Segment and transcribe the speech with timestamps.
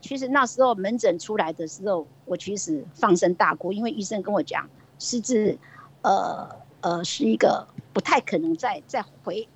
[0.00, 5.58] 其实那时候门诊出来的时候，我其实放声大哭，因为医生跟我讲，失智，
[6.02, 6.48] 呃
[6.80, 9.48] 呃，是一个不太可能再再回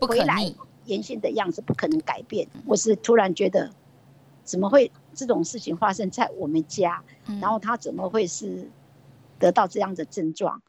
[0.00, 0.52] 回来
[0.86, 2.48] 原先的样子，不可能改变。
[2.66, 3.70] 我是突然觉得，
[4.42, 7.04] 怎么会这种事情发生在我们家？
[7.40, 8.68] 然后他怎么会是
[9.38, 10.60] 得到这样的症状？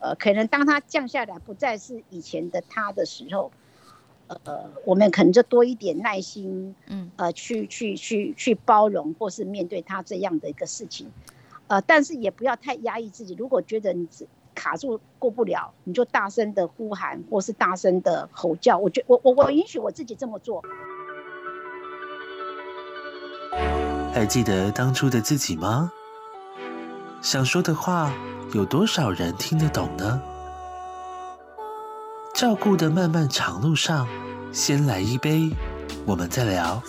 [0.00, 3.52] 呃，可能当他降下来，不再是以前的他的时候。
[4.44, 11.10] 呃，我们可能就多一点耐心，嗯，呃，去去去去包容，或是面对他这样的一个事情，
[11.66, 13.34] 呃，但是也不要太压抑自己。
[13.34, 14.06] 如果觉得你
[14.54, 18.76] 卡住过不了，你就大声的呼喊，或是大声的吼叫。
[18.76, 20.62] 我觉我我我允许我自己这么做。
[24.12, 25.92] 还记得当初的自己吗？
[27.22, 28.12] 想说的话，
[28.52, 30.20] 有多少人听得懂呢？
[32.38, 34.06] 照顾的漫漫长路上，
[34.52, 35.50] 先来一杯，
[36.06, 36.80] 我们再聊。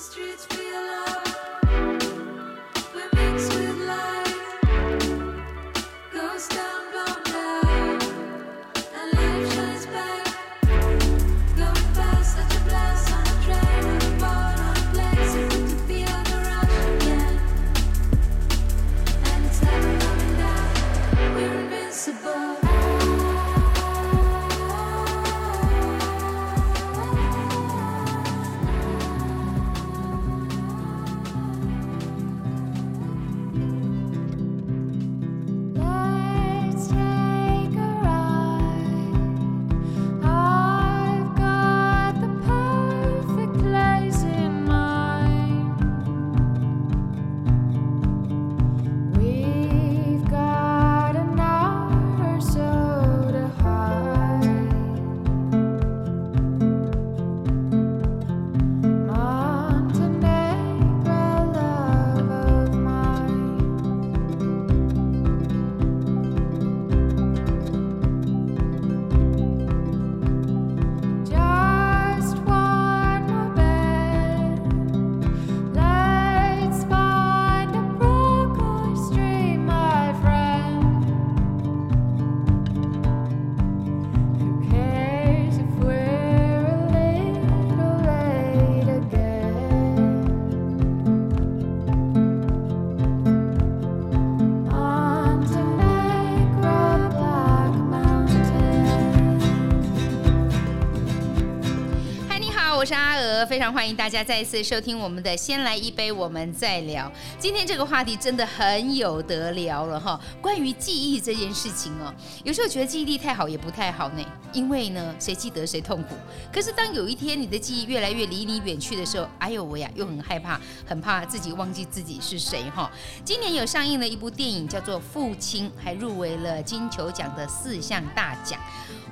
[103.59, 107.07] 非常欢迎大家再一次收听我们的《先来一杯，我们再聊》。
[107.37, 112.09] 今天这个话题真的很有得聊了哈，关于记忆这件事情哦，
[112.45, 116.15] 有时候觉得记忆力太好也不太好呢，因为呢，谁记得谁痛苦。
[116.53, 122.89] 可是当有一天你的记忆越来越离你远去的时候，哎呦喂呀，又很害怕，很怕自己忘记自己是谁哈。
[123.25, 128.57] 今年有上映了一部电影叫做《父亲》，还入围了金球奖的四项大奖。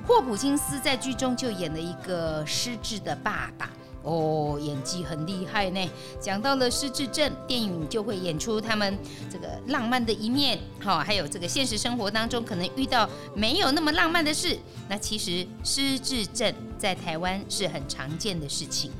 [0.06, 3.68] 霍普金斯在剧中就演了一个失智的爸爸。
[4.08, 5.90] 哦，演技很厉害呢。
[6.18, 8.98] 讲到了失智症，电影就会演出他们
[9.30, 14.56] 这个浪漫的一面，好，还有这个现实生活当中可能遇到没有那么浪漫的事。
[14.88, 18.90] 那其实失智症在台湾是很常见的事情，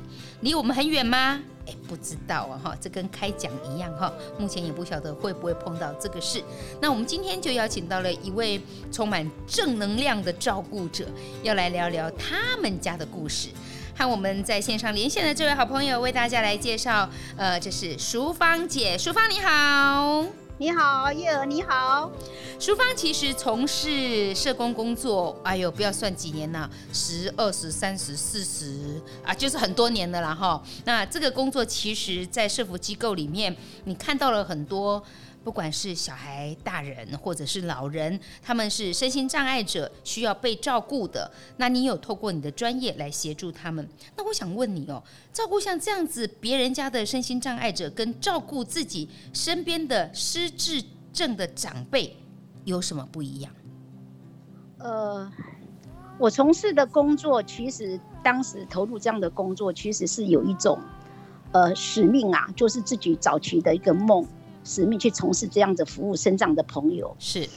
[0.41, 1.41] 离我们很远吗？
[1.65, 4.13] 哎，不知道啊，哈，这跟开讲一样哈。
[4.37, 6.43] 目前也不晓得会不会碰到这个事。
[6.79, 11.07] 那我们今天就邀请到了一位充满正能量的照顾者，
[11.41, 13.49] 要来聊聊他们家的故事。
[13.99, 20.25] 和我们在线上连线的这位好朋友为大家来介绍，呃，这是淑芳姐，淑芳你好，
[20.57, 22.09] 你好，叶儿你好。
[22.57, 28.73] 淑芳其实从事社工工作，哎呦，不要算几年了，十、二十、三十、四十
[29.21, 30.63] 啊，就是很多年的了哈。
[30.85, 35.03] 那这个工作其实，在社福机构里面，你看到了很多。
[35.49, 41.31] 不管是小孩、大人，或者是老人，他们是身心障碍者，需要被照顾的。
[41.57, 43.89] 那你有透过你的专业来协助他们？
[44.15, 45.01] 那我想问你哦，
[45.33, 52.15] 照顾像这样子别人家的身心障碍者，跟照顾自己身边的失智症的长辈
[52.63, 53.51] 有什么不一样？
[54.77, 55.31] 呃，
[56.19, 60.79] 我从事的工作，其实当时投入这样的工作，其实是有一种
[61.53, 64.23] 呃使命啊，就是自己早期的一个梦。
[64.63, 67.15] 使命去从事这样子服务生长的朋友。
[67.19, 67.47] 是，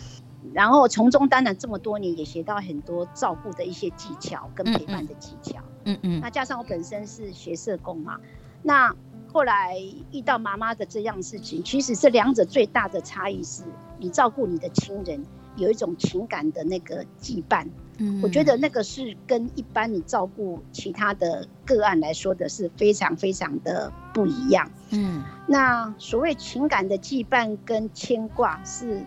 [0.53, 8.19] 然后从中当然这么多年也学到很多照顾的一些技巧跟陪伴的技巧，嗯嗯，那加上我本身是学社工嘛，
[8.63, 8.95] 那
[9.33, 9.79] 后来
[10.11, 13.63] 遇到妈妈的这样事情，其实这两者最大的差异是，
[13.99, 15.25] 你照顾你的亲人，
[15.57, 17.67] 有一种情感的那个羁绊。
[17.99, 24.71] 嗯，我觉得那个是跟一般你照顾其他的个案来说的是非常非常的不一样。
[24.91, 29.05] 嗯，那所谓情感的羁绊跟牵挂是，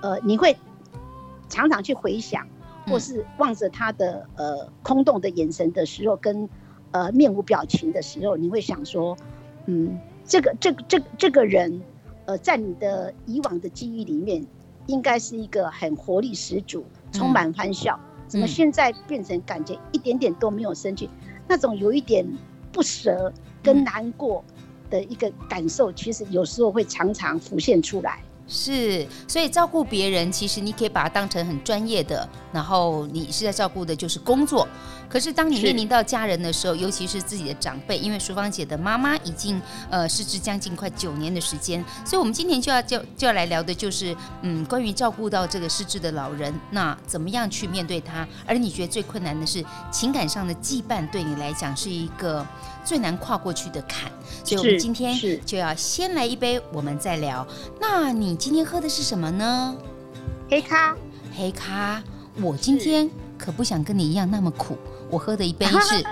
[0.00, 0.56] 呃，你会
[1.48, 2.48] 常常去回想，
[2.86, 6.48] 或是望着他的呃空洞的眼神的时候，跟
[6.90, 9.14] 呃面无表情的时候，你会想说，
[9.66, 11.82] 嗯，这个这个这这个人，
[12.24, 14.46] 呃，在你的以往的记忆里面，
[14.86, 17.98] 应该是一个很活力十足、充满欢笑。
[18.02, 21.10] 嗯怎么现在变成感觉一点点都没有生气，
[21.46, 22.26] 那种有一点
[22.72, 23.30] 不舍
[23.62, 24.42] 跟难过
[24.88, 28.22] 的一个感受，其实有时候会常常浮现出来。
[28.54, 34.68] 是，所以照顾别人，其实你可以把它当成很专业的，然后你是在照顾的就是工作。
[35.08, 39.60] 可是当你面临到家人的时候，尤其是自己的长辈，因为淑芳姐的妈妈已经
[39.90, 48.26] 呃失智将近快九年的时间，所以我们今天就要就就要来聊的就是嗯关于照顾到这个失智的老人，那怎么样去面对他？
[48.46, 52.46] 而你觉得最困难的是情感上的羁绊，对你来讲是一个
[52.84, 54.10] 最难跨过去的坎。
[54.44, 57.46] 所以我们今天就要先来一杯，我们再聊。
[57.80, 59.76] 那你今天喝的是什么呢？
[60.50, 60.96] 黑咖。
[61.36, 62.02] 黑咖。
[62.40, 64.76] 我今天可不想跟你一样那么苦，
[65.10, 66.04] 我喝的一杯是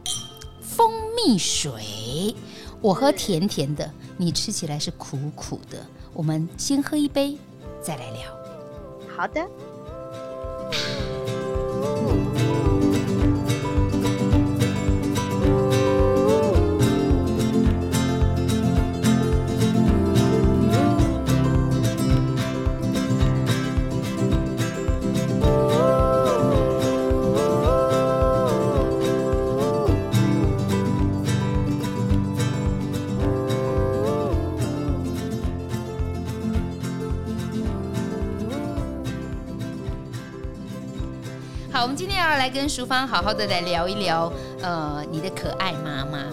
[0.62, 2.34] 蜂蜜水。
[2.80, 5.78] 我喝甜甜的，你吃起来是苦苦的。
[6.12, 7.36] 我们先喝一杯，
[7.82, 8.32] 再来聊。
[9.16, 9.46] 好的。
[42.48, 46.24] 来跟淑芳好好的来聊一聊，呃，你的可爱妈妈。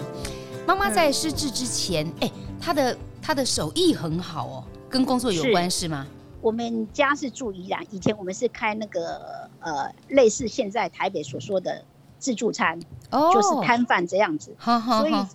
[0.66, 6.06] 妈妈在失智之前，哎、嗯，她的她的手艺很好哦，跟工作有关是，是吗？
[6.40, 11.84] 我们家是住宜兰，以前我们是开那个呃，类似现在台北所说的
[12.18, 12.80] 自助餐，
[13.10, 14.54] 哦，就是摊贩这样子。
[14.56, 15.26] 好好好，所以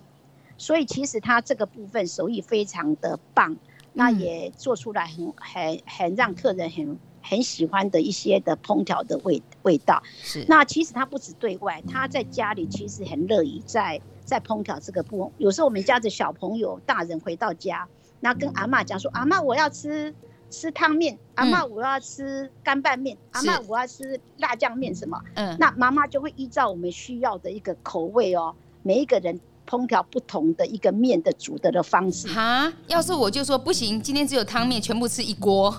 [0.58, 3.58] 所以其实她这个部分手艺非常的棒，嗯、
[3.92, 6.98] 那也做出来很很很让客人很。
[7.22, 10.44] 很喜欢的一些的烹调的味味道，是。
[10.48, 15.32] 那其实他不止对外，他在家里其实很乐意在在烹调这个部分。
[15.38, 17.88] 有时候我们家的小朋友、大人回到家，
[18.20, 20.14] 那跟阿嬷讲说：“阿嬷，我要吃
[20.50, 29.40] 吃汤面，阿嬷，我要吃干拌面，阿嬷，我要吃辣酱面，什么？”嗯，那妈妈就会依照我们需要的一个口味哦，每一个人。
[29.68, 32.28] 烹调不同的一个面的煮的的方式。
[32.28, 35.70] 哈，要是我就说不行，今天只有汤面，全部吃一锅。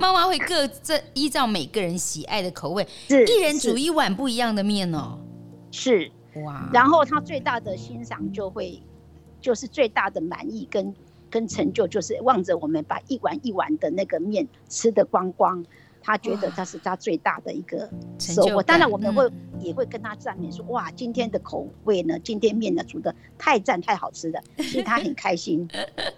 [0.00, 5.18] 妈妈会各这依照每个人喜爱的口味，是一人煮一碗不一样的面哦。
[5.70, 6.10] 是。
[6.44, 8.82] 哇，然后他最大的欣赏就会，
[9.38, 10.94] 就是最大的满意跟
[11.28, 15.62] 跟成就，就是望着我们把一碗一碗的那个面吃得光光。
[16.04, 17.88] 他觉得他是他最大的一个
[18.18, 25.68] 收获，当然我们会、嗯、也会跟他赞美说，哇，今天的口味呢，今天面呢煮的太赞太好吃了， 所以他很开心。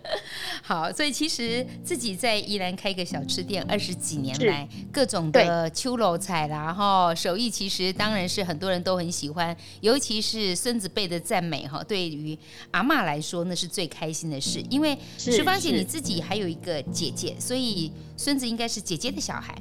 [0.63, 12.39] 好，所以其实自己在宜兰开个小吃店二十几年来，各种的秋楼菜啦哈，手艺其实当然是很多人都很喜欢，尤其是孙子辈的赞美哈，对于
[12.71, 19.55] 阿嬷来说那是最开心的事，因为淑芳姐你自己还有一个姐姐，所以孙子应该是姐姐的小孩。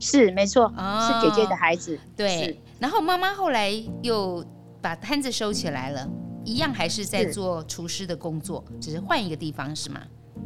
[0.00, 1.96] 是没错，是姐姐的孩子。
[1.96, 3.70] 哦、对，然后妈妈后来
[4.02, 4.44] 又
[4.82, 6.08] 把摊子收起来了，
[6.44, 10.00] 一样还是在做厨师的工作，只是换一个地方，是吗？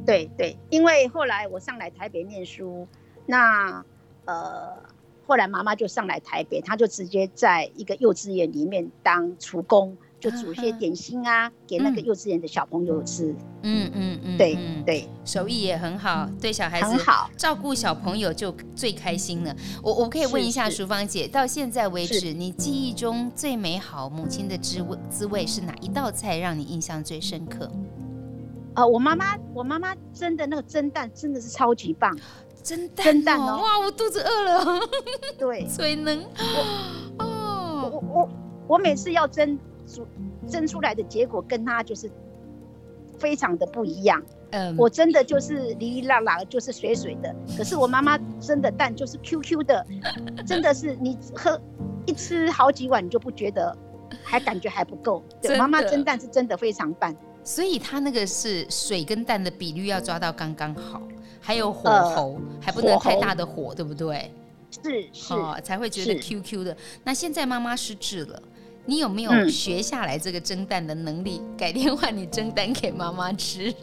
[0.06, 2.86] 对对，因为后来我上来台北念书，
[3.26, 3.84] 那
[4.26, 4.76] 呃，
[5.26, 9.96] 后来妈妈就上来台北，她就直接在一个幼稚园里面当厨工。
[10.20, 13.34] 就煮一些点心啊，嗯、给那个幼稚园的小朋友吃。
[13.62, 14.56] 嗯嗯嗯，对
[14.86, 19.54] 对，手艺也很好，对小孩子很好，照顾小朋友就最开心了。
[19.82, 27.70] 我我可以问一下淑芳姐，到现在为止，你记忆中最美好母亲的滋味滋味是哪一道菜让你印象最深刻？
[28.74, 32.16] 呃，我妈妈，我妈妈蒸的那个蒸蛋真的是超级棒，
[32.62, 34.80] 蒸蛋，蒸蛋哦，哇，我肚子饿了。
[35.36, 36.24] 对， 所以能
[37.18, 38.28] 哦，我我
[38.68, 39.58] 我每次要蒸。
[39.88, 40.06] 煮
[40.46, 42.10] 蒸出来的结果跟他就是
[43.18, 44.22] 非常的不一样。
[44.50, 47.34] 嗯，我真的就是哩哩啦啦，就是水水的。
[47.56, 49.86] 可是我妈妈蒸的蛋就是 Q Q 的，
[50.46, 51.60] 真的是你喝
[52.06, 53.76] 一吃好几碗，你就不觉得，
[54.22, 55.22] 还感觉还不够。
[55.42, 57.14] 对，妈妈蒸蛋是真的非常棒。
[57.44, 61.02] 所以它那个是水跟蛋的比率要抓到刚刚好，
[61.40, 64.32] 还有火候，呃、还不能太大的火，火对不对？
[64.82, 66.76] 是是、哦，才会觉得 Q Q 的。
[67.04, 68.42] 那现在妈妈失智了，
[68.88, 71.42] 你有没有学下来这个蒸蛋的能力？
[71.44, 73.74] 嗯、改天换你蒸蛋给妈妈吃。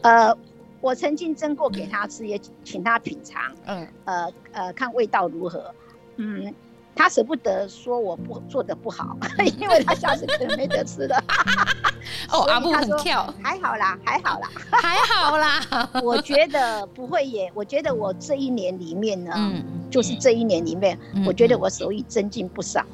[0.00, 0.36] 呃，
[0.80, 3.40] 我曾经蒸过给她吃，也请她品尝。
[3.66, 5.72] 嗯，呃呃，看味道如何。
[6.16, 6.52] 嗯。
[6.94, 9.16] 他舍不得说我不做的不好，
[9.58, 11.24] 因为她下次可能没得吃了。
[12.30, 15.88] 哦，阿布很跳，还好啦，还好啦，还好啦。
[16.04, 22.84] 我觉得不会耶，我觉得我这一年里面呢，嗯，就是这一年里面，嗯、我觉得我手艺增进不少。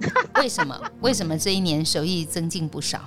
[0.40, 0.80] 为什么？
[1.00, 3.00] 为什么这一年手艺增进不少？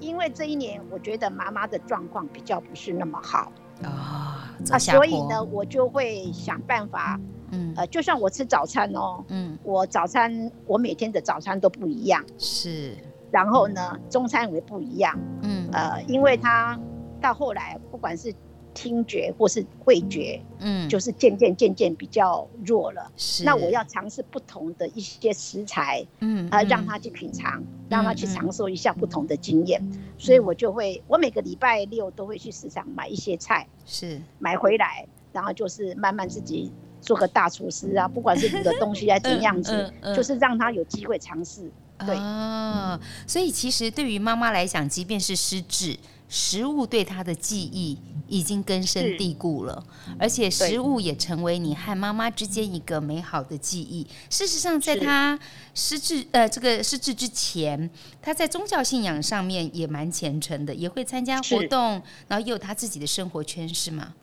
[0.00, 3.52] 因为这一年我觉得妈妈的状况比较不是那么好。
[3.82, 7.20] 啊，啊，所以呢，我就会想办法。
[7.52, 12.96] 嗯，呃，就算我吃早餐哦，嗯，我早餐我每天的早餐都不一样，是，
[13.30, 16.76] 然后呢，中餐也不一样，嗯，呃，因为他
[17.20, 18.34] 到后来不管是
[18.76, 29.82] 听觉或是味觉，嗯，就是渐渐渐渐比较弱了，是，那我要尝试不同的一些食材，嗯，呃，让他去品尝，让他去尝受一下不同的经验，
[30.18, 36.70] 所以我就会，我每个礼拜六都会去市场买一些菜，是，买回来，然后就是慢慢自己。
[37.02, 40.14] 做个大厨师啊，不管是煮的东西还是怎样子，嗯嗯。
[40.14, 41.70] 嗯、就是让他有机会尝试。
[42.04, 42.16] 对。
[42.16, 45.96] 啊，所以其实对于妈妈来讲，即便是失智，
[46.28, 49.84] 食物对他的记忆已经根深蒂固了，
[50.18, 54.06] 而且食物也成为你和妈妈之间一个美好的记忆。
[54.28, 55.38] 事实上，在他
[55.74, 57.88] 失智呃这个失智之前，
[58.20, 64.14] 他在宗教信仰上面也蛮虔诚的，也会参加活动，然后也有他自己的生活圈，是吗？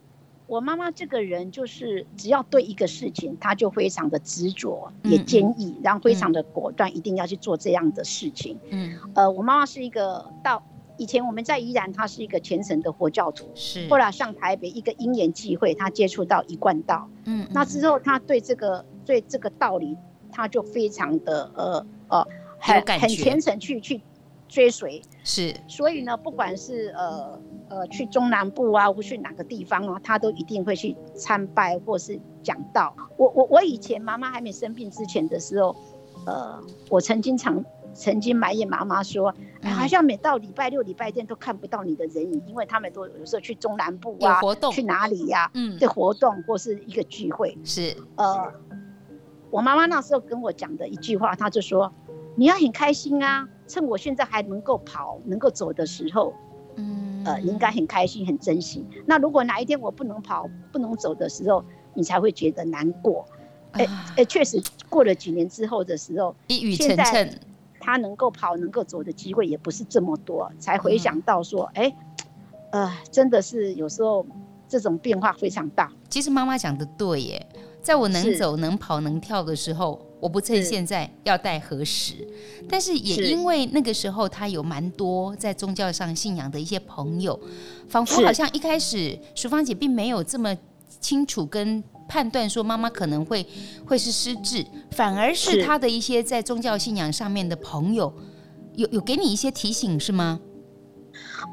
[0.45, 8.59] 我妈妈这个人就是，只要对一个事情，她就非常的执着，也坚毅，然后非常的果断，一定要去做这样的事情。
[8.69, 10.61] 嗯，呃，我妈妈是一个到
[10.97, 13.87] 以前我们在宜兰，他是一个虔诚的佛教徒，是。
[13.89, 19.97] 后来上台北一个因缘际会，他接触到一贯道，嗯，那之后他对这个对这个道理，
[20.31, 22.27] 他就非常的呃呃
[22.59, 24.01] 很很虔诚去去
[24.47, 25.55] 追随，是。
[25.67, 27.41] 所以呢，不管是呃。
[27.69, 32.95] 呃，去中南部啊，或去哪个地方啊，他都一定会去参拜或是讲道。
[33.17, 35.75] 我我我以前妈妈还没生病之前的时候，
[36.27, 45.49] 呃，我曾经常曾经埋怨妈妈说，哎，好像每到礼拜六、礼拜天都看不到你的人影，因为他们都有时候去中南部啊，活动去哪里呀？
[45.53, 47.57] 嗯，对，活动或是一个聚会。
[47.63, 48.51] 是，呃，
[49.49, 51.93] 我妈妈那时候跟我讲的一句话，她就说，
[52.35, 56.33] 你要很开心啊，趁我现在还能够跑、能够走的时候。
[56.75, 58.83] 嗯，呃，你应该很开心、很珍惜。
[59.05, 63.23] 那如果哪一天我不能跑、不能走的时候，你才会觉得难过。
[63.73, 64.59] 哎哎，确实
[64.89, 67.31] 过了几年之后的时候，一语成谶，
[67.83, 71.93] 他能够跑、能够走的机会也不是这么多，才回想到说，哎，
[72.71, 74.25] 呃，真的是有时候
[74.67, 75.91] 这种变化非常大。
[76.09, 77.47] 其实妈妈讲的对耶，
[77.81, 79.99] 在我能走、能跑、能跳的时候。
[80.23, 82.25] 我不趁现在要待何时，
[82.69, 87.37] 但是也因为那个时候他有蛮多在宗教上信仰的一些朋友，
[87.89, 90.57] 仿佛好像一开始淑芳姐并没有这么
[91.01, 91.83] 清楚跟
[92.13, 93.43] 判断说妈妈可能会
[93.87, 98.13] 会是失智，反而是他的一些在宗教信仰上面的朋友
[98.75, 100.39] 有有给你一些提醒是吗？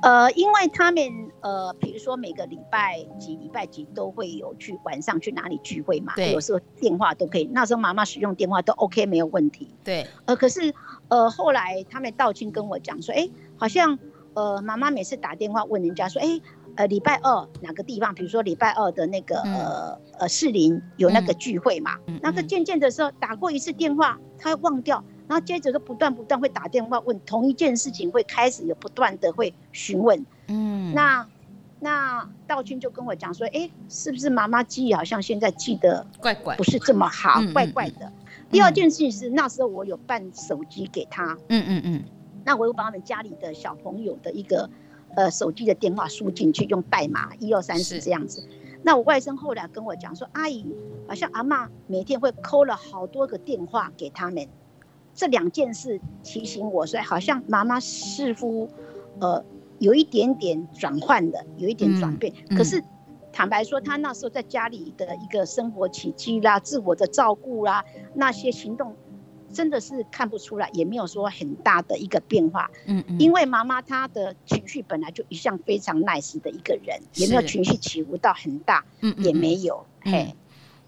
[0.03, 1.03] 呃，因为他们
[1.41, 7.49] 呃，比如说每个礼拜几、礼拜几都会有去晚上去哪里聚会嘛，对，有时候电话都可以。
[7.53, 9.67] 那时候妈妈使用电话都 OK，没有问题。
[9.83, 10.75] 对，呃，可是
[11.09, 13.27] 呃后来他们道清跟我讲说，哎，
[13.57, 13.99] 好像
[14.35, 16.39] 呃妈妈每次打电话问人家说，哎，
[16.81, 25.05] 呃礼拜二哪个地方，比如说礼拜二的那个、嗯、呃呃士林有那个聚会嘛，嗯、那个渐渐的时候打过一次电话，他会忘掉。
[25.29, 30.25] 然后接着就不断不断会打电话问同一件事情，会开始有不断的会询问。
[30.49, 31.29] 嗯，那
[31.79, 38.07] 那道君就跟我讲说，哎，是不是妈妈记忆好像现在记得怪怪，不是这么好，怪怪，的。
[38.07, 42.05] 嗯嗯嗯、第二件事情是那时候我有办手机给他，嗯嗯嗯，
[42.45, 44.69] 那我又把他们家里的小朋友的一个
[45.17, 48.47] 呃手机的电话输进去，用代码一二三四这样子。
[48.83, 50.67] 那我外甥后来跟我讲说，阿姨
[51.07, 54.49] 好像阿妈每天会扣了好多个电话给他们。
[55.13, 58.71] 这两件事提醒我，说好像妈妈似乎，
[59.19, 59.45] 呃，
[59.81, 62.33] 有一点点转换的，有一点转变。
[62.33, 62.83] 嗯嗯、可是
[63.33, 68.95] 坦白说，她那时候在家里的一个生活起居啦、自我的照顾啦，那些行动，
[69.53, 72.71] 真的是看不出来，也没有说很大的一个变化。
[72.87, 73.19] 嗯嗯。
[73.21, 80.37] 因为妈妈她的情绪本来就一向非常 nice 的一个人，也没有情绪起伏到很大，嗯，嗯，也没有，嗯、嘿，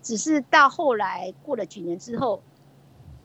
[0.02, 2.42] 只是到后来过了几年之后。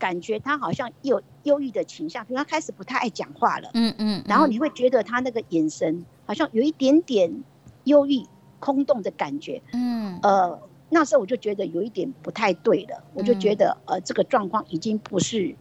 [0.00, 7.42] 感觉她好像有忧郁的倾向，比如她开始不太爱讲话了，嗯嗯，然后你会觉得她那个眼神好像有一点点
[7.82, 8.24] 忧郁、
[8.60, 15.54] 空洞的感觉，嗯，呃，那时候我就觉得有一点不太对了，我就觉得呃这个状况已经不是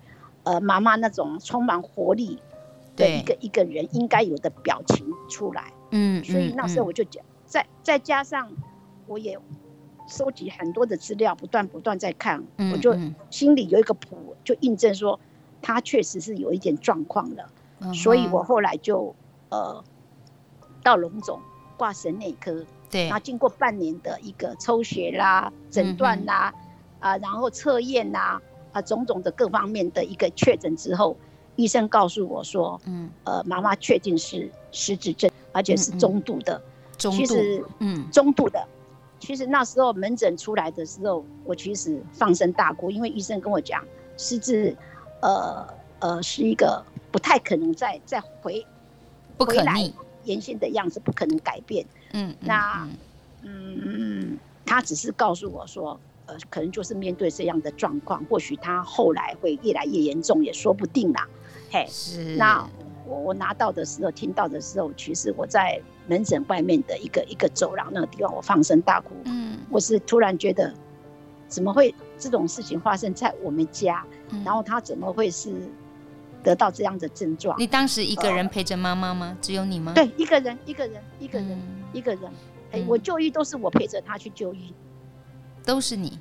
[0.43, 2.39] 呃妈妈那种充满活力
[2.95, 8.51] 的一个一个人应该有的表情出来，嗯，所以那时候我就讲，再再加上
[9.07, 9.37] 我也。
[10.09, 12.95] 收集很多的资料，不断不断在看，嗯、我就
[13.29, 15.19] 心里有一个谱，就印证说
[15.61, 19.13] 他确实是有一点状况了，嗯，所以我后来就
[19.49, 19.83] 呃
[20.81, 21.41] 到龙总
[21.75, 26.53] 挂神内科，对，然后经过半年的一个抽血啦、诊断啦，
[26.99, 28.41] 啊、呃，然后测验啦，
[28.71, 31.15] 啊、呃，种种的各方面的一个确诊之后，
[31.55, 36.61] 医生告诉我说，嗯，呃，妈妈确定是失智症，而且是中度的，
[36.97, 38.65] 中度，其实，嗯，中度的。
[39.19, 43.83] 其实那时候门诊出来的时候，我其实放声大哭，因为医生跟我讲，
[44.15, 44.77] 失智，
[45.21, 45.67] 呃
[45.99, 48.63] 呃，是一个不太可能再再回，
[49.35, 49.91] 不可逆，
[50.27, 51.83] 原先的样子不可能改变。
[52.13, 52.87] 嗯，那
[53.41, 61.27] 嗯嗯，他只是告诉我说，呃，可能就是面对这样的状况，或许他后来会越来越严重，也说不定啦。
[61.71, 62.35] 嘿，是。
[62.35, 62.69] 那
[63.07, 65.81] 我我拿到的时候，听到的时候，其实我在。
[66.09, 69.09] 门诊外面的一个一个走廊那个地方，我放声大哭。
[69.25, 70.73] 嗯，我是突然觉得，
[71.49, 74.05] 怎么会这种事情发生在我们家？
[74.29, 75.53] 嗯、然后他怎么会是
[76.47, 77.59] 得到这样的症状？
[77.59, 79.37] 你当时一个人陪着妈妈吗、呃？
[79.41, 79.91] 只有你吗？
[79.93, 82.23] 对，一个人，一个人，一个人，嗯、一个人。
[82.71, 84.73] 哎、欸，我就医都是我陪着他去就医，
[85.65, 86.17] 都是你。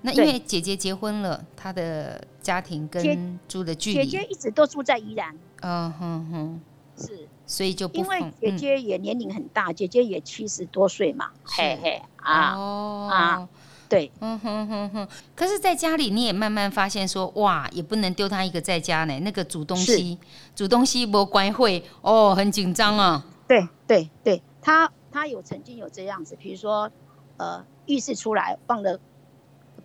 [0.00, 5.32] 那因为姐姐结婚了，她的家庭跟住的距离，姐姐一直都住在宜兰。
[5.60, 6.60] 嗯哼哼，
[6.96, 7.28] 是。
[7.46, 13.48] 所以就不因为姐姐也年龄很大，嗯、姐姐也七十多岁嘛，嘿嘿啊、哦、啊，
[13.92, 15.08] 对，嗯哼哼哼。
[15.36, 19.20] 可是，在家里你也慢慢发现说，哇，也不能丢他一个在家呢。
[19.20, 20.18] 那个煮东西，
[20.56, 23.22] 煮东西不乖会哦，很紧张啊。
[23.46, 26.90] 对对对，他他有曾经有这样子，比如说，
[27.36, 28.98] 呃，浴室出来忘了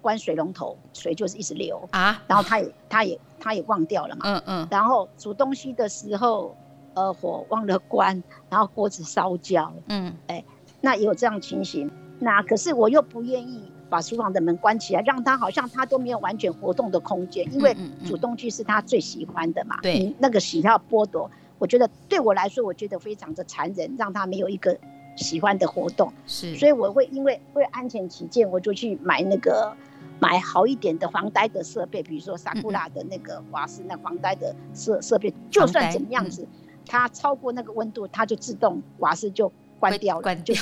[0.02, 6.56] 关水龙头，水就是一直流啊，然后他也他也他也忘掉了嘛，嗯嗯，然后煮东西的时候。
[6.94, 10.44] 呃，火忘了关，然后锅子烧焦，嗯，哎，
[10.82, 11.92] 那也有这样情形。
[12.18, 19.78] 那可是我又不愿意把书房的门关起来，让他好像他都没有完全活动的空间，因为主动去是他最喜欢的嘛。
[19.82, 24.78] 对、嗯嗯嗯，那个喜好剥夺，我觉得对我来说，我觉得非常的残忍，让他没有一个
[25.16, 26.12] 喜欢的活动。
[26.26, 29.76] 是，所以我会因为为安全起见，我就去买那个
[30.20, 36.48] 买好一点的防呆的设备，比如说萨库拉的那个瓦斯那防呆的设设备，就算怎么样子。
[36.90, 40.56] 它超过那个温度，它就自动瓦斯就关掉了，关掉。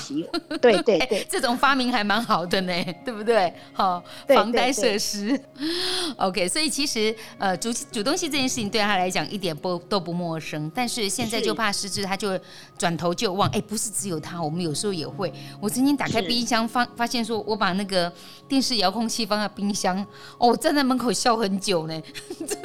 [0.62, 2.73] 对对对、 欸，这种发明还蛮好的呢，
[3.04, 3.54] 对不对？
[3.73, 5.39] 好，防呆设施。
[6.17, 12.39] OK，所以其实呃，煮煮东西这件事情对他来讲一点不都不陌生，但是现在就怕失智，他就
[12.78, 13.49] 转头就忘。
[13.49, 15.32] 哎、欸，不是只有他，我们有时候也会。
[15.60, 18.12] 我曾经打开冰箱发发现说，我把那个
[18.47, 19.97] 电视遥控器放在冰箱，
[20.38, 22.01] 哦，我站在门口笑很久呢。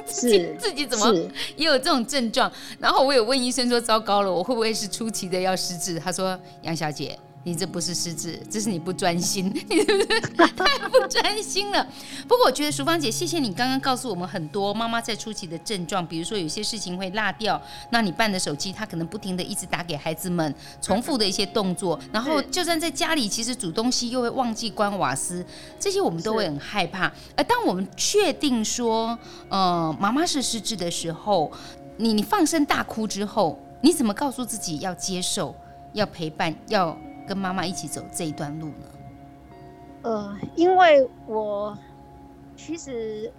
[0.05, 1.15] 自己自己怎么
[1.57, 2.51] 也有这种症状？
[2.79, 6.01] 然后我有问医生说，糟糕了，我会不会是初期的要失智？
[6.01, 7.19] 他说，杨小姐。
[7.43, 10.07] 你这不是失智，这是你不专心，你是不是
[10.51, 11.83] 太不专心了？
[12.29, 25.43] 不过我觉得淑芳姐，谢谢你刚刚告诉我们很多妈妈在初期的症状，比如说有些事情会落掉，那你办的手机，她可能不停的一直打给孩子们，重复的一些动作，然后就算在家里，其实煮东西又会忘记关瓦斯，
[25.79, 27.11] 这些我们都会很害怕。
[27.35, 31.51] 而当我们确定说，呃，妈妈是失智的时候，
[31.97, 35.55] 你你放声大哭之后，你怎么告诉自己要接受，
[35.93, 36.97] 要陪伴，要？
[37.29, 38.87] 跟妈妈一起走这一段路呢？
[40.03, 41.79] 呃，因为我
[42.57, 43.33] 其实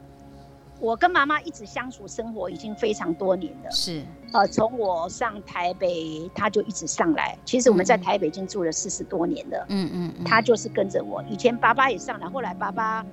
[0.80, 3.72] 我跟妈妈一直相处生活已经非常多年了。
[3.72, 7.38] 是，呃，从我上台北，她就一直上来。
[7.44, 9.66] 其实我们在台北已经住了四十多年了。
[9.68, 11.22] 嗯嗯，嗯，她就是跟着我。
[11.24, 13.06] 以前爸爸也上来，后来爸爸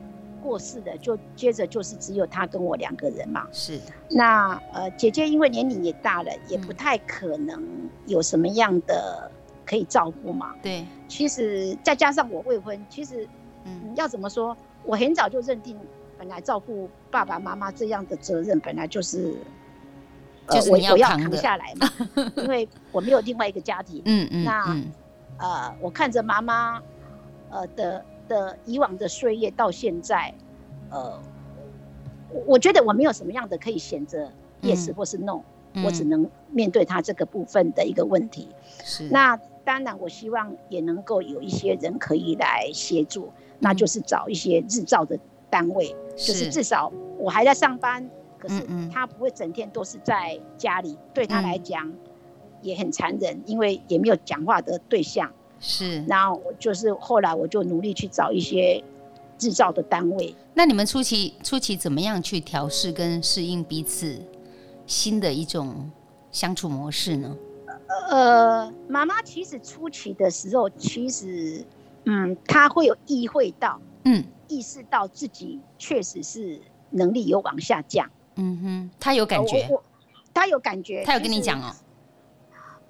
[0.42, 3.46] 过世的，就接着就是只有他跟我两个人嘛。
[3.52, 3.78] 是。
[4.10, 7.62] 那呃，姐姐因为年龄也大了，也不太可能
[8.06, 9.30] 有什么样的。
[9.70, 10.54] 可以照顾嘛？
[10.62, 13.28] 对，其实再加上我未婚，其实，
[13.64, 14.56] 嗯，要怎么说？
[14.82, 15.78] 我很早就认定，
[16.16, 19.34] 本来照顾爸爸妈妈这样的责任本来就是，
[20.48, 21.86] 就是我我要扛下来嘛，
[22.36, 24.00] 因为我没有另外一个家庭。
[24.06, 24.44] 嗯嗯。
[24.44, 24.90] 那、嗯，
[25.36, 26.80] 呃，我看着妈妈，
[27.50, 30.32] 呃的的以往的岁月到现在，
[30.90, 31.18] 呃，
[32.46, 34.30] 我觉得我没有什么样的可以选择
[34.62, 35.40] ，yes 或是 no，
[35.84, 38.48] 我只能面对他这个部分的一个问题。
[38.84, 39.08] 是。
[39.08, 39.40] 那。
[39.64, 45.18] 当然，我希望也能够有一些人可以来协助，那就是找一些日照的
[45.50, 51.92] 单位，就是至少我还在上班，可是他不会整天都是在家里，对他来讲
[52.62, 55.30] 也很残忍，因为也没有讲话的对象。
[55.60, 58.82] 是，然后我就是后来我就努力去找一些
[59.36, 60.34] 制造的单位。
[60.54, 64.20] 那你们初期初期怎么样去调试跟适应彼此
[64.86, 65.90] 新的一种
[66.30, 67.36] 相处模式呢？
[68.10, 71.64] 呃，妈妈其实初期的时候，其实
[72.04, 78.08] 嗯，她会有意会到，嗯，意识到自己确实是能力有往下降。
[78.36, 79.68] 嗯哼，她有感觉，
[80.32, 81.74] 她有感觉，她有跟你讲哦。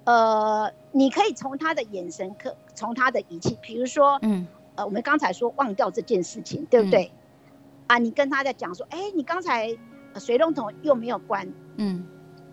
[0.09, 7.11] 呃，你可以从他的眼神，可从他的语气，比如说，嗯，呃，我们刚才说忘掉这件事情，对不对？
[7.11, 7.13] 嗯、
[7.85, 9.69] 啊，你跟他在讲说，哎、欸，你刚才
[10.15, 12.03] 水龙头又没有关，嗯，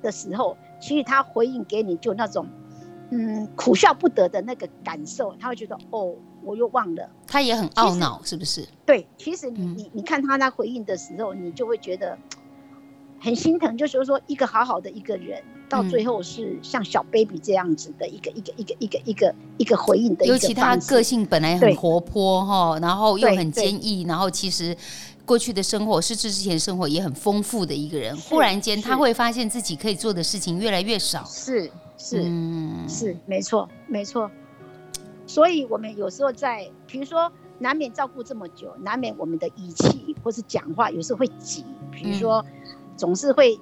[0.02, 2.46] 的时候，嗯、其实他回应给你就那种，
[3.08, 8.68] 嗯，苦笑不得的那个感受，他会觉得，哦，我又忘了，他也很懊恼，是不是？
[8.84, 12.18] 对，其实你、嗯、你你看他那回应的时候，你就会觉得
[13.18, 15.42] 很心疼，就是说一个好好的一个人。
[15.68, 24.76] 到最后是像小 baby 这样子的一个一个一个一个一个一个回应的一个，尤其他个性本来很活泼哈，然后又很坚毅，然后其实
[25.24, 32.88] 过去的生活，失智之前生活也很丰富的一个人，忽然间他会发现自己可以做的事情越来越少，是是嗯。
[32.88, 34.30] 是没错没错，
[35.26, 42.44] 所以我们有时候在，比如说难免照顾这么久，难免我们的语气或是讲话有时候会急，比如说
[42.96, 43.58] 总是会。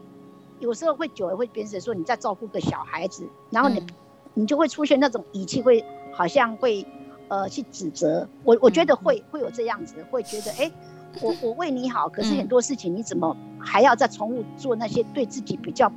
[0.64, 3.86] 有时候会久了会变成说你在照顾个小孩子，然后你、嗯、
[4.32, 6.86] 你就会出现那种语气会好像会
[7.28, 10.72] 呃去指责我，我觉得会会有这样子，会觉得哎、欸，
[11.20, 15.92] 我我为你好，可是很多事情你怎么还要再重复做那些对自己比较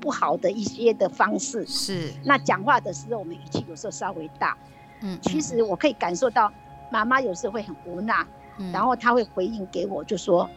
[0.00, 1.66] 不好的一些的方式？
[1.66, 2.10] 是。
[2.24, 4.56] 那讲话的时候我们语气有时候稍微大，
[5.02, 6.50] 嗯，其实我可以感受到
[6.90, 8.26] 妈妈有时候会很无奈，
[8.56, 10.48] 嗯、然后她会回应给我就说。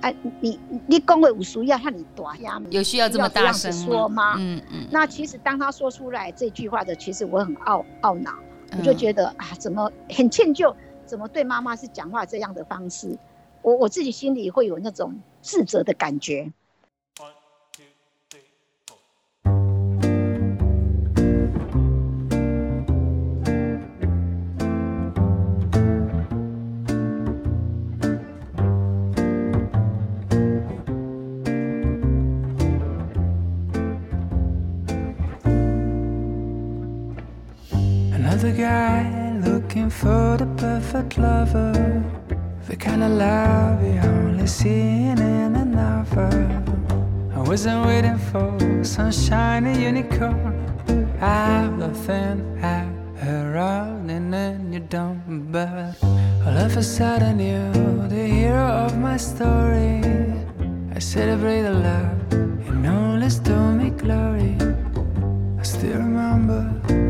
[0.00, 2.60] 哎，你你工会有需要向你大呀？
[2.70, 4.36] 有需要这么大声说吗？
[4.38, 4.86] 嗯嗯。
[4.90, 8.32] 那其实当他说出来这句话的，其实我很懊懊恼，
[8.78, 13.18] 我就觉得啊，怎么很歉疚，怎么对妈妈是讲话这样的方式？
[13.62, 16.50] 我我自己心里会有那种自责的感觉。
[38.40, 42.02] the guy looking for the perfect lover.
[42.66, 46.30] The kind of love you only see in another.
[47.34, 50.56] I wasn't waiting for sunshine and unicorn.
[51.20, 52.88] I'm nothing at
[53.22, 55.52] her running and you don't.
[55.52, 56.02] But
[56.46, 60.00] all of a sudden you're the hero of my story.
[60.94, 64.56] I celebrate the love and all is to me glory.
[65.58, 67.09] I still remember.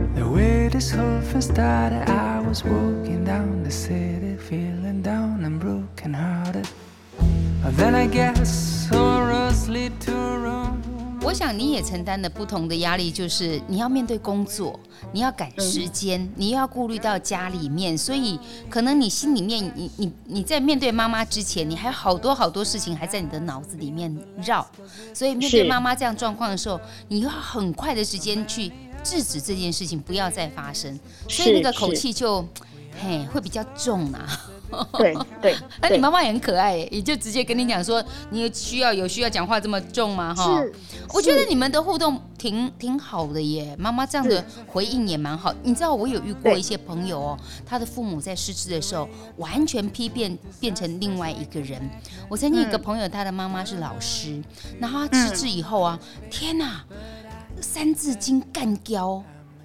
[11.23, 14.81] 我想你也承担了不同的压力，就是你要面对工作，
[15.13, 18.41] 你要赶时间，你又要顾虑到家里面，所以
[18.71, 24.67] 可能你心里面，你你你在面对妈妈之前，你还有好多好多事情还在你的脑子里面绕，
[25.13, 32.47] 所以面对妈妈这样状况的时候，你要很快的时间去制止这件事情不要再发生，所以那个口气就
[33.03, 34.27] 嘿会比较重啊。
[34.97, 40.33] 对 对， 那你妈妈也很可爱，也就直接跟你讲说，你需要有需要讲话这么重吗？
[40.33, 40.63] 哈，
[41.13, 45.53] 我觉得你们的互动挺挺好的耶，妈妈这样的回应也蛮好。
[45.65, 49.09] 你知道我有遇过一些朋友哦，他的父母在失智的时候
[49.39, 51.83] 完全批变变成另外一个人。
[52.29, 54.41] 我曾经有一个朋友，他的妈妈是老师，
[54.79, 55.99] 然后他失智以后啊，
[56.31, 56.85] 天哪，
[57.61, 59.23] 三字经干掉。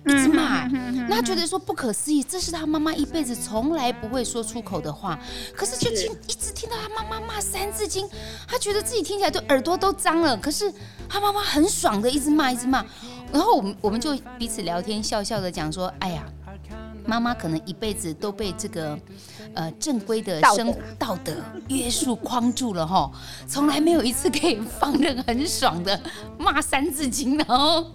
[0.08, 0.67] 一直骂，
[1.10, 5.19] 那他觉得说不可思议，这是他妈妈一辈子从来不会说出口的话，
[5.55, 8.08] 可是就听一直听到他妈妈骂三字经，
[8.47, 10.71] 他觉得自己听起来都耳朵都脏了，可是
[11.10, 12.86] 他妈妈很爽的一直骂一直骂，
[13.34, 16.23] 然后我们我们就彼此聊天笑笑的讲说，哎呀。
[17.08, 18.97] 妈妈可能一辈子都被这个，
[19.55, 21.33] 呃，正规的生活道德
[21.69, 23.09] 约束框住了哈，
[23.47, 25.99] 从来没有一次可以放任很爽的
[26.37, 27.89] 骂三字经，然后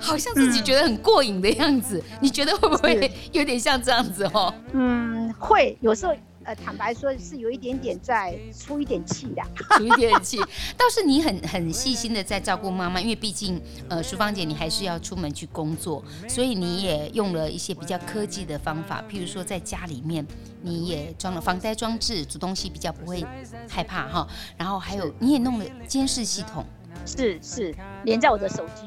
[0.00, 2.02] 好像自己觉得很过瘾的样子。
[2.20, 4.52] 你觉得会不会有点像这样子哦？
[4.72, 6.12] 嗯，会有时候
[6.44, 9.42] 呃，坦白说是有一点点在出一点气的，
[9.76, 10.38] 出一点气。
[10.76, 20.26] 倒是你很很细心的在照顾妈妈，因为毕竟呃，淑芳姐你还是要出门去工作，所以你也用了一些比较科技的方法，譬如说在家里面
[20.62, 23.24] 你也装了防呆装置，煮东西比较不会
[23.68, 24.28] 害怕哈。
[24.56, 26.64] 然后还有你也弄了监视系统，
[27.06, 28.82] 是是连在我的手机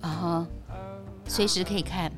[0.00, 0.46] 啊，
[1.26, 2.10] 随时可以看。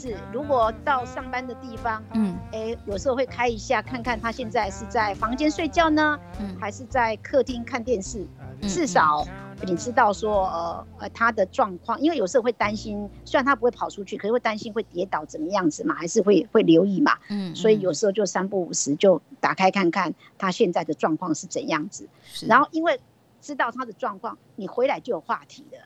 [0.00, 8.26] 是，如果到上班的地方，嗯，哎、欸，有时候会开一下，看看他现在是在房间睡觉呢，嗯，还是在客厅看电视，
[8.62, 9.26] 嗯、至少
[9.66, 22.46] 你知道说，呃呃，他的状况，因为有时候会担心，虽然他不会跑出去，可是会担心会跌倒怎么样子嘛，还是会会留意嘛，嗯，所以有时候就三不五时就打开看看他现在的状况是怎样子，是。
[22.46, 22.98] 然后因为
[23.42, 25.76] 知道他的状况，你回来就有话题的。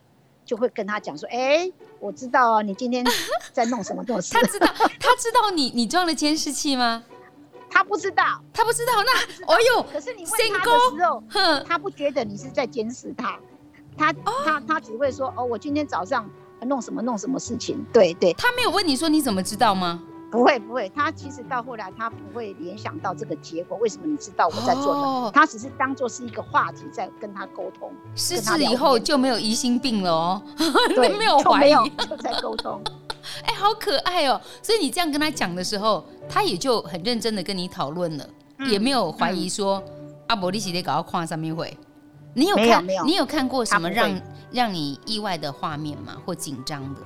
[0.44, 3.04] 就会跟他讲说，哎、欸，我知道啊，你今天
[3.52, 4.35] 在弄什么东西？
[4.38, 7.02] 他知道，他知道你你装了监视器吗？
[7.70, 8.92] 他不知道，他不知道。
[9.02, 13.38] 那，哎呦，可是你问他的时候，哼，他不觉得你是在监视他，
[13.96, 14.12] 他
[14.44, 16.30] 他他只会说，哦，我今天早上
[16.62, 17.85] 弄什么弄什么事情。
[17.92, 20.02] 对对，他没有问你说你怎么知道吗？
[20.34, 23.78] 不会不会，他其实到后来他不会联想到这个结果。
[23.78, 25.26] 为什么你知道我在做什么？
[25.26, 27.92] 哦、他只是当做是一个话题在跟他沟通。
[28.16, 30.42] 失智以后就没有疑心病了哦，
[30.92, 31.72] 对，没有怀疑，
[32.08, 32.82] 就在沟通。
[33.46, 34.40] 哎，好可爱哦！
[34.60, 39.80] 所以你这样跟他讲的时候，他也就很认真的跟你讨论了，嗯、也没有怀疑说
[40.26, 41.78] 阿伯利西得搞到跨上面会。
[42.34, 42.82] 你有看？
[42.82, 43.04] 没有？
[43.04, 44.20] 你有看过什么让
[44.50, 46.16] 让你意外的画面吗？
[46.26, 47.00] 或紧张的？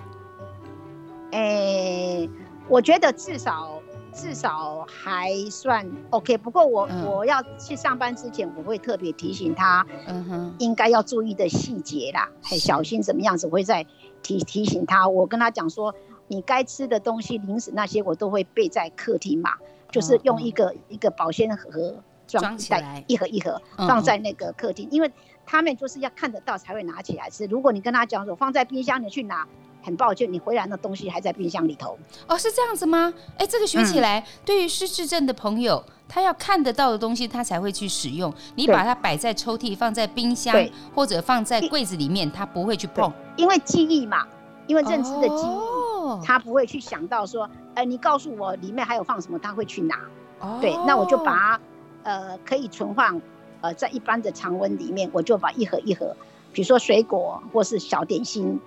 [1.32, 2.26] 哎。
[2.68, 3.80] 我觉得至少
[4.12, 13.86] 至少还算 OK，不过我、嗯、我要去上班之前，我会特别提醒他，嗯哼，应该要注意的细节啦，很小心怎么样子，我会再
[14.22, 15.08] 提提醒他。
[15.08, 15.94] 我跟他讲说，
[16.26, 19.52] 你该吃的东西、零食那些，我都会备在客厅嘛，
[19.90, 21.94] 就是用一个、嗯、一个保鲜盒
[22.26, 25.10] 装起来，一盒一盒放在那个客厅，嗯、因为
[25.46, 27.46] 他们就是要看得到才会拿起来吃。
[27.46, 29.46] 如果你跟他讲说放在冰箱，你去拿。
[29.82, 31.98] 很抱歉，你回来的东西还在冰箱里头。
[32.26, 33.12] 哦，是这样子吗？
[33.36, 38.32] 哎，这个学起来，嗯、对于失智症的朋友，他要看得到的东西，他才会去使用。
[38.54, 40.54] 你把它摆在抽屉，放在冰箱，
[40.94, 43.10] 或者放在柜子里面，他不会去碰。
[43.36, 44.26] 因为记忆嘛，
[44.66, 49.96] 因为认知的记忆，哦、他不会去想到说，哎，你告诉我里面还有放什么，他会去拿。
[50.40, 51.60] 哦，对，那我就把它，
[52.02, 53.20] 呃，可以存放，
[53.60, 56.14] 呃，在一般的常温里面，我就把一盒一盒，
[56.52, 58.48] 比如说水果或是小点心。
[58.48, 58.60] 嗯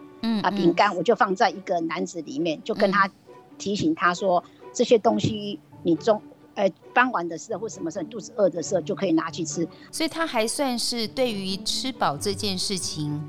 [0.44, 3.10] 啊，饼干我就放在一个篮子里面，就跟他
[3.58, 6.22] 提醒他说，这些东西你中，
[6.56, 9.68] 呃，傍晚的时候或什么时候肚子饿的时候就可以拿去吃。
[9.92, 13.22] 所以他还算是对于吃饱这件事情，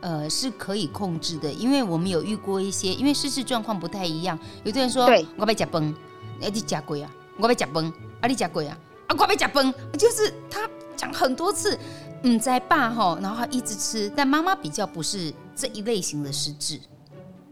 [0.00, 1.52] 呃，是可以控制的。
[1.52, 5.94] 因为我们有遇过一些，因为失智状况不太一样，有的人说，对，我被夹崩，
[6.40, 11.78] 哎，你夹鬼啊，我被夹崩，啊，你夹鬼啊，啊，我被夹崩，就是他讲很多次。
[12.22, 16.80] 嗯，在爸吼，然后他一直吃，但妈妈比较不是这一类型的失智，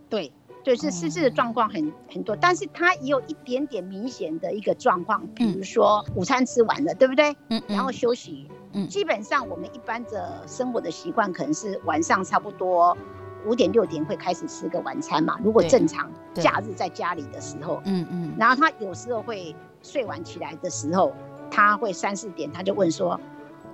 [0.08, 0.32] 对，
[0.64, 7.36] 对，是失智的状况很很多，但是他也有一点点明显的一个状况，比如说午餐吃完了，对不对？
[7.50, 12.96] 嗯，然后休息，嗯，基本上我们一般的生活的习惯可能是晚上差不多
[13.44, 21.12] 五点六点会开始吃个晚餐嘛，如果正常假日在家里的时候，嗯嗯，然后他有时候会睡完起来的时候，
[21.50, 23.20] 他会三四点他就问说，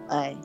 [0.08, 0.36] 哎。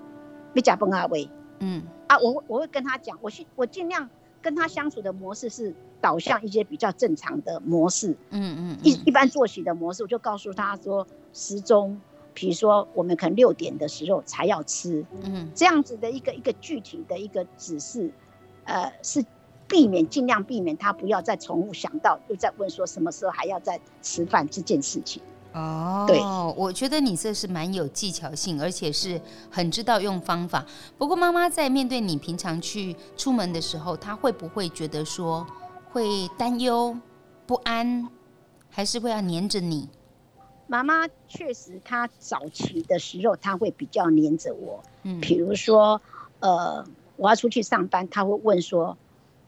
[0.52, 1.84] 别假崩阿威，嗯。
[2.08, 4.10] 啊，我我会跟他讲，我尽我尽量
[4.41, 12.02] 跟他相处的模式是导向一些比较正常的模式，嗯嗯，一一般作息的模式，我就告诉他说时钟，
[12.34, 18.12] 比如说我们可能六点的时候才要吃，嗯，这样子的一个一个具体的一个指示，
[18.63, 19.24] 呃，是
[19.67, 25.22] 避免尽量避免他不要再重复想到又在问说什么时候还要再吃饭这件事情。
[25.54, 26.20] 哦，对，
[26.56, 30.64] 我觉得你这是蛮有技巧性，而且是很知道用方法。
[30.98, 35.46] 不过妈妈在面对你平常去出门的时候，她会不会觉得说
[35.92, 36.96] 会担忧
[37.48, 38.08] 不安，
[38.70, 39.90] 还是会要黏着你？
[40.68, 44.84] 妈妈确实，她早期的时候，她会比较黏着我。
[45.02, 46.00] 嗯，比如说，
[46.42, 46.86] 呃，
[47.16, 48.96] 我要出去上班，她会问说，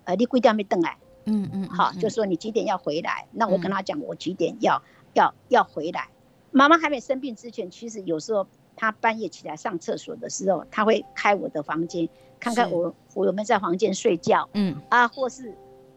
[0.06, 0.98] 呃，你几点没等来？
[1.26, 3.28] 嗯嗯，好，就说你几点要回来？
[3.32, 4.82] 那我跟她讲，我几点要。
[5.13, 6.10] 要要回来，
[6.52, 12.08] 妈妈还没生病之前，其实有时候她半夜起来上厕所的时候，她会开我的房间，
[12.39, 14.82] 看看我我有没有在房间睡觉，嗯。
[14.89, 15.54] 啊，或是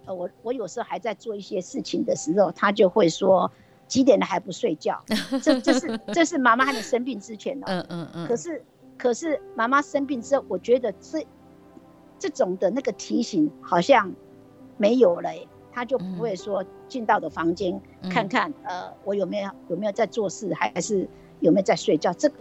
[0.06, 3.50] 呃我我有时候还在做一些事情的时候，她就会说
[3.86, 5.02] 几点了还不睡觉，
[5.42, 8.64] 这这是这是妈妈还没生病之前的，嗯嗯嗯，可是
[8.96, 11.26] 可是妈妈生病之后，我觉得这
[12.18, 14.12] 这种的那个提醒好像
[14.76, 15.30] 没有了，
[15.74, 16.64] 她就不会说。
[16.86, 21.08] 进到的房间看看，呃，我有没有有没有在做事，还是
[21.40, 22.12] 有没有在睡觉。
[22.12, 22.36] 这个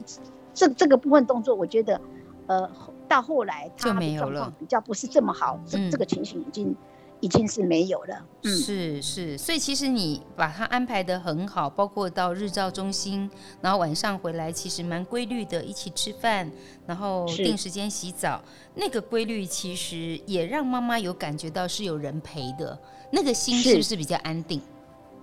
[0.54, 2.00] 这这个部分动作，我觉得，
[2.46, 2.70] 呃，
[3.08, 6.76] 到后来他的状况比较不是这么好，这这个情形已经。
[7.22, 16.52] 已经是没有了，嗯、是是，所以其实你把它安排的很好，包括到日照中心，然后晚上回来其实蛮规律的，一起吃饭，
[16.86, 18.44] 然后定时间洗澡，
[18.76, 22.78] 那个规律其实也让妈妈有感觉到是有人陪的，
[23.14, 24.60] 那个心是不是比较安定？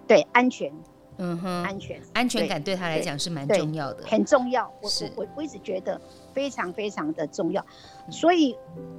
[0.06, 0.72] 对，安全。
[1.22, 4.72] 嗯哼，安全安全感对他来讲是蛮重要的，很重要。
[4.80, 6.00] 我我我我一直觉得
[6.32, 7.62] 非常非常的重要，
[8.08, 8.56] 所以，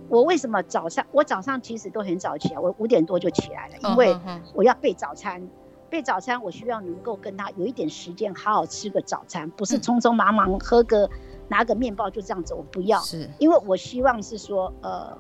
[0.07, 4.15] 我为什么早上我早上其实都很早起来，我五点多就起来了，因为
[4.53, 5.41] 我要备早餐。
[5.89, 11.09] 备早餐，我需要能够跟他有一点时间好好吃个早餐，不是匆匆忙忙喝个
[11.49, 12.99] 拿个面包就这样子，我不要。
[13.01, 15.17] 是，因为我希望是说，呃，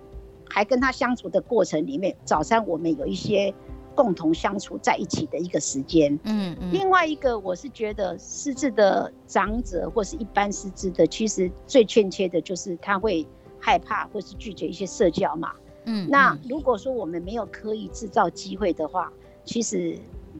[0.51, 3.53] 还跟他相处的过程里面，早餐我们有一些。
[3.93, 6.71] 共同相处在一起的一个时间，嗯嗯。
[6.71, 13.27] 另外一个，我是觉得失智的长者或是一般失智的，其实最欠缺的就是他会
[13.59, 15.51] 害怕或是拒绝一些社交嘛，
[15.83, 16.07] 嗯。
[16.09, 19.11] 那如果说我们没有刻意制造机会的话，
[19.43, 19.99] 其实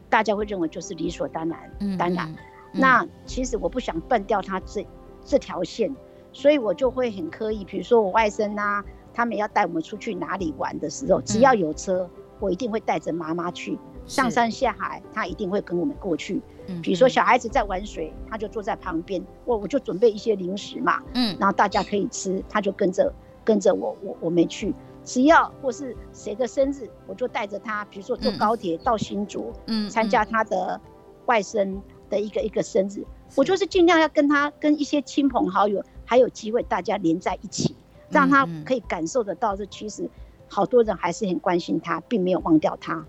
[0.09, 2.33] 大家会认为就是理所当然，嗯，当然。
[2.71, 4.87] 那其实我不想断掉他这
[5.25, 5.93] 这条线，
[6.31, 12.09] 所以我就会很刻意，比如说我外甥啊，他们要带我们出去哪里玩的时候，只要有车。
[12.39, 13.77] 我一定会带着妈妈去。
[14.07, 16.41] 上山下海，他一定会跟我们过去。
[16.65, 23.13] 嗯，比如说小孩子在玩水，他就坐在旁边，我我就准备一些零食嘛，嗯，然后大家可以吃，他就跟着
[23.45, 24.73] 跟着我，我我没去。
[25.03, 30.81] 只要或是谁的生日，我就带着他，比如说坐高铁到新竹，嗯，参加他的
[31.27, 37.75] 外甥的一个一个生日，我就是尽量要跟他跟一些亲朋好友还有机会大家连在一起，
[38.11, 40.09] 让他可以感受得到这其实。
[40.53, 43.05] 好多人还是很关心他，并没有忘掉他。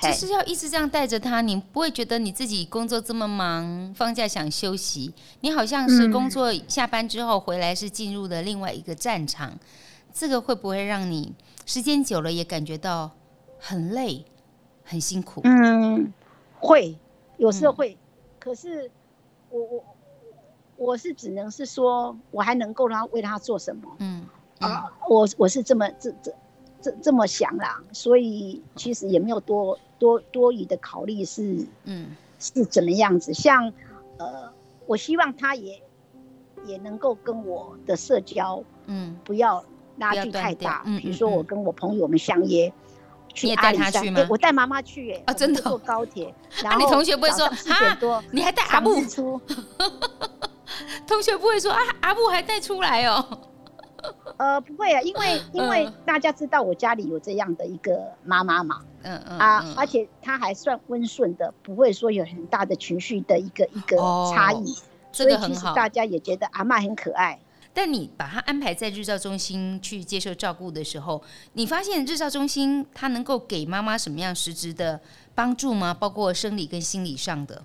[0.00, 5.12] 其实要一直这样带着他，你不会觉得你自己工作这么忙，放假想休息？
[5.42, 9.58] 你好像是工作下班之后回来是进入了另外一个战场，嗯、
[10.14, 11.34] 这个会不会让你
[11.66, 13.10] 时间久了也感觉到
[13.58, 14.24] 很累、
[14.82, 15.42] 很辛苦？
[15.44, 16.10] 嗯，
[16.58, 16.96] 会，
[17.36, 17.92] 有时候会。
[17.92, 17.98] 嗯、
[18.38, 18.90] 可是
[19.50, 19.84] 我我
[20.76, 23.82] 我是只能是说，我还能够让他为他做什么？
[23.98, 24.26] 嗯，嗯
[24.60, 26.34] 啊，我我是这么这这。
[26.80, 33.34] 这这么想啦，所以其实也没有多多多余的考虑是，嗯，是怎么样子？
[33.34, 33.72] 像，
[34.16, 34.48] 呃，
[34.86, 35.82] 我希望他也
[36.64, 39.62] 也能够跟我的社交，嗯，不要
[39.96, 40.84] 拉距太大。
[40.86, 42.72] 嗯，比如说我跟我朋友们相约
[43.34, 49.40] 去阿里山，我带妈妈去，哎，啊，真的坐高铁， 然后你同学不会说四点多，你还带阿布出？
[51.08, 53.26] 同学不会说啊，阿布还带出来哦。
[54.38, 63.96] 呃，不会啊，因为因为大家知道我家里有这样的一个妈妈嘛，嗯嗯啊，而且她还算温顺的，不会说有很大的情绪的一个一个
[64.32, 67.36] 差异，哦，所以其实大家也觉得阿妈很可爱。
[67.74, 71.20] 但你把她安排在日照中心去接受照顾的时候，
[71.54, 75.00] 你发现日照中心它能够给妈妈什么样实质的
[75.34, 75.92] 帮助吗？
[75.92, 77.64] 包括生理跟心理上的？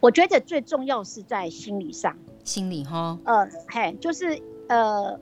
[0.00, 4.40] 我觉得最重要是在心理上，心理哈，呃，嘿，就是。
[4.68, 5.18] 呃，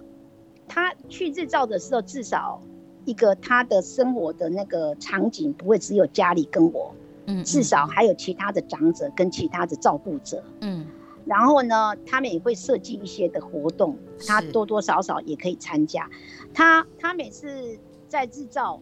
[0.68, 2.60] 他去日照的时候，至少
[3.04, 6.94] 一个他的生活的那个场景不会只有家里跟我，
[7.26, 10.84] 嗯，至少还有其他的长者跟其他的照顾者，嗯，
[11.24, 16.10] 然后呢，他们也会设计一些的活动，他多多少少也可以参加。
[16.52, 17.78] 他他每次
[18.08, 18.80] 在日照，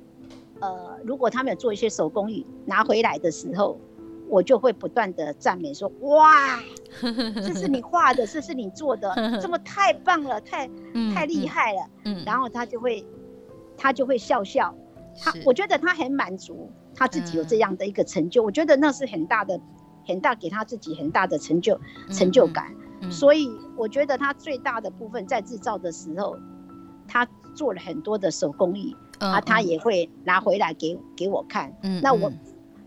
[0.61, 3.79] 呃，如果他们有做一些手工艺拿回来的时候。
[4.29, 6.61] 我就会不断的赞美说：“哇，
[7.01, 10.69] 这是你画的，这是你做的， 这么太棒了，太
[11.15, 13.05] 太厉害了。”嗯，然后他就会，
[13.77, 14.75] 他就会笑笑，
[15.21, 19.61] 他我觉得他很满足，他自己有这样的一个成就，我觉得那是很大的，
[20.07, 21.79] 很大给他自己很大的成就
[22.11, 22.75] 成就感。
[23.11, 26.39] 所以我觉得他最大的部分在制造的时候，
[27.07, 31.77] 他做了很多的手工艺，啊，他也会拿回来给给我看。
[31.83, 32.33] 嗯，那我。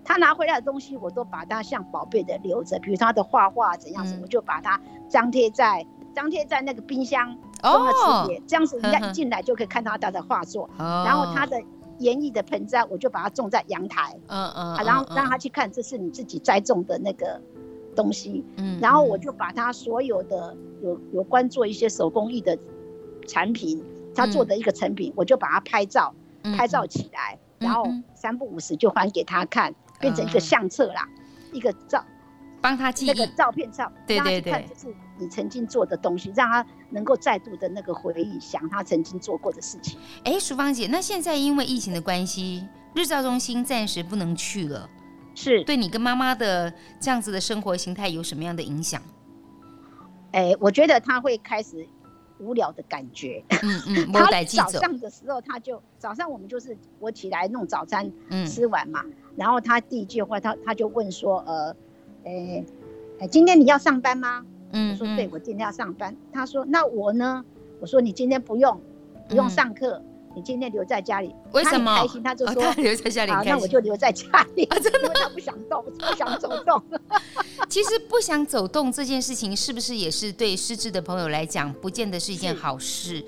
[0.08, 2.80] 他拿回来的东西，我都把它像宝贝的留着。
[2.80, 10.64] 比如他的画画怎样子，嗯、我就把它张贴在张贴在那个冰箱中的磁碟，这样子人家一进来就可以看到他的画作。
[10.78, 11.62] 哦、然后他的
[12.00, 14.18] 园艺的盆栽，我就把它种在阳台。
[14.28, 14.82] 嗯嗯、啊。
[14.82, 17.42] 然后让他去看，这是你自己栽种的那个
[17.94, 18.46] 东西。
[18.56, 18.80] 嗯。
[18.80, 22.58] 然后我就把他所有的有有关做一些手工艺的
[23.28, 23.84] 产品，
[24.16, 26.16] 他做的一个成品，嗯、我就把它拍照，
[26.56, 29.76] 拍照起来，嗯、然后三不五时就还给他看。
[30.00, 31.08] 变成一个相册啦，
[31.52, 32.04] 一个照，
[32.62, 40.00] 帮他记那个照片照，对对对，看就是你曾经做的东西，让他能够再度的那个回忆，想他曾经做过的事情。
[40.24, 44.90] 哎，淑芳姐，那现在因为疫情的关系，日照中心暂时不能去了，
[45.36, 49.02] 是对你跟妈妈的这样子的生活形态有什么样的影响？
[50.32, 51.88] 哎，我觉得他会开始
[52.40, 53.44] 无聊的感觉。
[53.64, 58.12] 嗯嗯， 他早上的时候，他就早上我们就是我起来弄早餐，
[58.46, 59.04] 吃完嘛，
[59.38, 61.76] 然后他第一句话，他他就问说，呃，
[62.26, 62.66] 哎
[63.20, 64.44] 哎，今天你要上班吗？
[64.72, 66.14] 嗯，我说对，我今天要上班。
[66.34, 67.46] 他说那我呢？
[67.80, 68.82] 我说你今天不用，
[69.30, 70.02] 不用上课。
[70.36, 71.96] 你今天留在家里，为什么？
[71.96, 73.32] 他开心，他就说、留在家里。
[73.32, 74.24] 好，那我就留在家
[74.56, 74.66] 里。
[74.70, 76.80] 啊、真的，他不想动， 不想走动。
[77.68, 83.24] 其实不想走动这件事情，是不是也是对失智的朋友来讲，不见得是一件好事？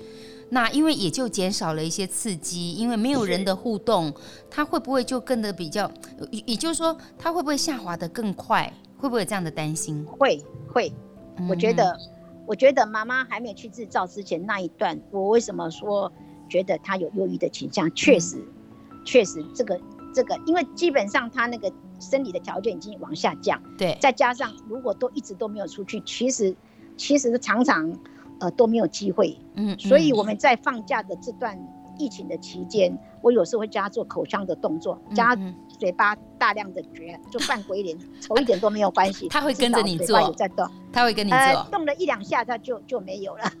[0.50, 4.12] 那因为也就减少了一些刺激，因为没有人的互动，
[4.50, 5.90] 他会不会就更的比较？
[6.30, 8.72] 也就是说，他会不会下滑的更快？
[8.98, 10.04] 会不会有这样的担心？
[10.04, 10.92] 会会，
[11.48, 11.98] 我觉得，嗯、
[12.46, 16.12] 我觉得妈妈还没有去制造之前那一段，我为什么说？
[16.48, 18.44] 觉得他有忧郁的倾向，确实，
[19.04, 19.80] 确实这个
[20.12, 26.52] 这个，因为基本上他那个生理的条件已经往下降，对，再加上如果都一直都没有出去，其实
[26.96, 27.96] 其实常常
[28.40, 31.58] 呃都没有机会，嗯，所以我们在放假的这段
[31.98, 35.36] 疫情的期间，我有时候会教他做口腔的动作，教他
[35.78, 43.52] 嘴巴大量的嚼，就扮鬼脸， 丑一点都没有关系，他会跟着你做，有在动，他会跟你做，呃、动了一两下他就就没有了。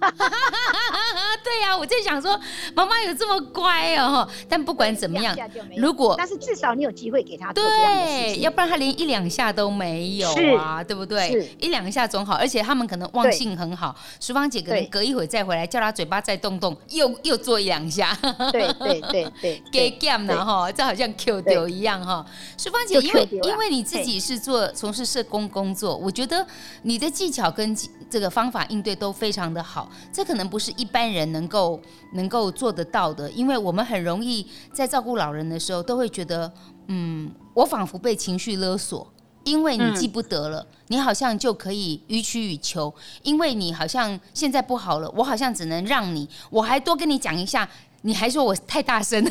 [1.42, 2.38] 对呀、啊，我在想说，
[2.74, 5.36] 妈妈有这么乖哦，但不管怎么样，
[5.76, 11.54] 如果但是至少你有机会给他做对，要不然他连一两下都没有啊，对不对？
[11.60, 13.94] 一两下总好，而且他们可能忘性很好。
[14.20, 18.16] 淑芳姐可能隔一会再回来，叫他嘴巴再动动，又又做一两下。
[18.52, 22.24] 对对对对， 给 game 了哈，这好像 Q 丢一样哈。
[22.58, 26.46] 淑芳姐，因为因为你自己是做从事社工工作，我觉得
[26.82, 27.76] 你的技巧跟
[28.08, 31.78] 这个方法应对都非常的好，这可能不是一般人能够
[32.14, 36.50] 能够做得到的，因为我们很容易在照顾老人的时候，都会觉得，
[36.86, 39.06] 嗯，我仿佛被情绪勒索，
[39.44, 42.90] 因为你记不得了，嗯、你好像就可以予取予求，
[43.22, 47.68] 因为你好像现在不好了，我好像只能让你，我还多跟你讲一下，
[48.00, 49.22] 你还说我太大声，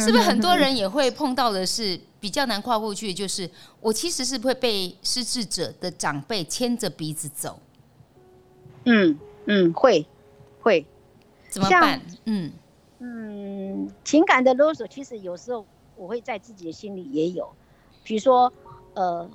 [0.00, 3.50] 是不是很多人也会碰到的是比较难跨过去，就是
[3.80, 7.60] 我其实是会被失智者的长辈牵着鼻子走，
[8.84, 10.06] 嗯嗯，会。
[10.60, 10.86] 会。
[11.48, 12.00] 怎么办？
[12.24, 12.52] 嗯。
[12.98, 15.64] 嗯，情感的勒索，其实有时候
[15.96, 17.48] 我会在自己的心里也有，
[18.02, 18.52] 比如说，
[18.94, 19.30] 呃，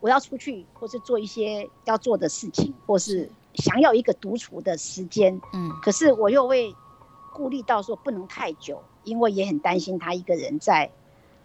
[0.00, 3.30] 我要出去，或是做一些要做的事情，或是。
[3.56, 6.74] 想要一个独处的时间，嗯，可是我又会
[7.34, 10.90] 顾虑到说不能太久，因为也很担心他一个人在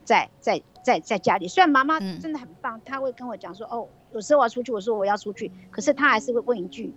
[0.08, 1.50] 在在在在家里。
[1.50, 6.94] 虽然妈妈真的很棒，她会跟我讲说，哦，有时候我要出去，我说我要出去，可是她还是会问一句。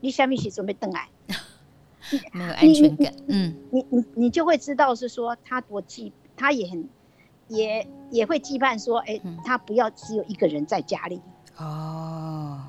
[0.00, 1.08] 你下面写准备登来，
[2.34, 3.14] 没有安全感。
[3.28, 6.86] 嗯，你你你就会知道是说他多期，他也很
[7.48, 11.22] 也也会期盼说，哎、欸，他不要只有一个人在家里。
[11.56, 12.60] 哦，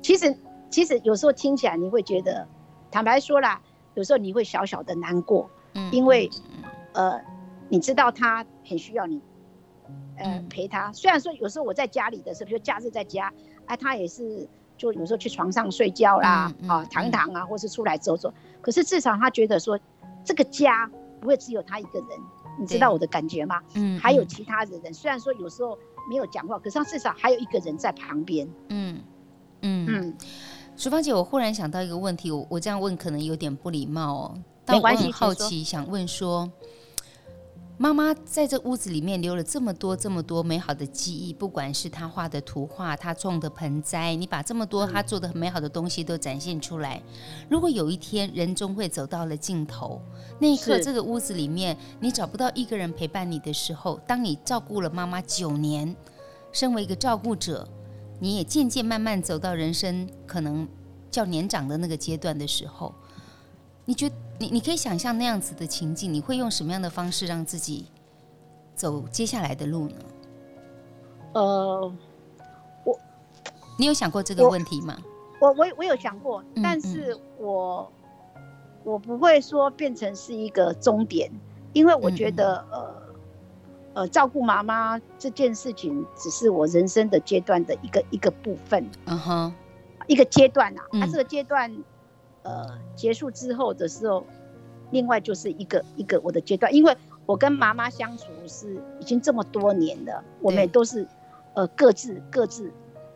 [0.00, 0.34] 其实
[0.70, 2.46] 其实有时候听起来你会觉得，
[2.90, 3.60] 坦白说啦，
[3.94, 6.30] 有时候你会小小的难过，嗯，因为
[6.94, 7.20] 呃，
[7.70, 9.22] 你知道他很需要你，
[10.18, 10.92] 呃，陪他。
[10.92, 13.32] 虽然说有时候我在家里的时候，比如假日在家，
[13.64, 14.46] 哎、啊，他也是。
[14.76, 18.32] 就有时候去床上睡觉啦，啊，躺躺啊，或是出来走走。
[18.62, 19.78] 可是至少他觉得说，
[20.24, 20.90] 这个家
[21.20, 22.08] 不会只有他一个人，
[22.58, 23.60] 你知道我的感觉吗？
[23.74, 25.76] 嗯，还有其他的人，嗯、虽然说有时候
[26.08, 28.48] 没有讲话，可是他至少还有一个人在旁边。
[28.70, 29.02] 嗯
[29.60, 30.16] 嗯嗯。
[30.78, 36.50] 淑芳姐，我忽然想到一个问题，我我这样问可能有点不礼貌哦，但我很好奇，想问说。
[37.82, 47.02] 妈妈在这屋子里面留了这么多、这么多美好的记忆，不管是她画的图画、她种的盆栽，你把这么多她做的很美好的东西都展现出来。
[47.48, 49.98] 如果有一天人终会走到了尽头，
[50.38, 55.96] 那一刻这个屋子里面你找不到一个人陪伴你的时候，当你照顾了妈妈九年，
[56.52, 57.66] 身为一个照顾者，
[58.18, 60.68] 你也渐渐慢慢走到人生可能
[61.10, 62.94] 较年长的那个阶段的时候，
[63.90, 64.14] 你觉得？
[64.38, 67.86] 你你可以想象那样子的情境，你会用什么样的方式让自己
[68.76, 69.96] 走接下来的路呢？
[71.32, 71.92] 呃，
[72.84, 72.96] 我，
[73.76, 74.96] 你有想过这个问题吗？
[75.40, 77.90] 我我我有想过，但是我、
[78.84, 81.28] 我不会说变成是一个终点，
[81.72, 83.02] 因为我觉得呃
[83.94, 89.52] 呃照顾妈妈这件事情只是我人生的阶段的一个一个部分，嗯哼，
[90.06, 91.68] 一个阶段啊，它、这个阶段。
[92.42, 92.66] 呃，
[92.96, 94.24] 结束之后的时候，
[94.90, 101.06] 另外就是一个一个我的阶段，因为我跟妈妈相处是已经这么多年了，我们也都是
[101.54, 102.72] 呃各自各自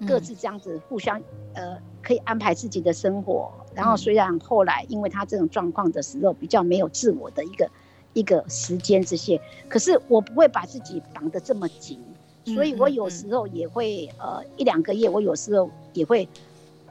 [0.07, 1.19] 各自这样子互相
[1.55, 3.51] 呃可以安排自己的生活。
[3.75, 7.71] 然后虽然后来因为他这种状况的时候比较没有自我的一个
[8.13, 11.99] 一个时间这些，可是我不会把自己绑得这么紧，
[12.45, 16.29] 所以我有时候也会呃一两个月，我有时候也会。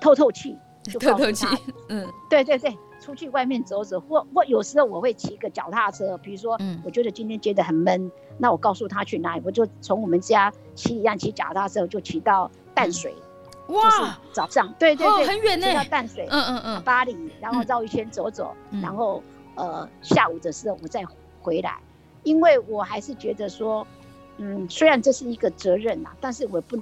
[0.01, 1.45] 透透气，就透透气，
[1.89, 13.13] 嗯，对对对，出去外面走走，或或有时候我会骑个脚踏车，比如说，嗯，我觉得今天觉得很闷，那我告诉他去哪里，我就从我们家骑一样骑脚踏车，就骑到淡水。
[13.67, 19.23] 哇，早上对对对，很远呢，到淡水，嗯嗯嗯，巴黎，然后绕一圈走走，然后
[19.55, 21.01] 呃下午的时候我再
[21.41, 21.79] 回来，
[22.23, 23.88] 因为我还是觉得说，
[24.36, 26.77] 嗯，虽然这是一个责任呐，但是我不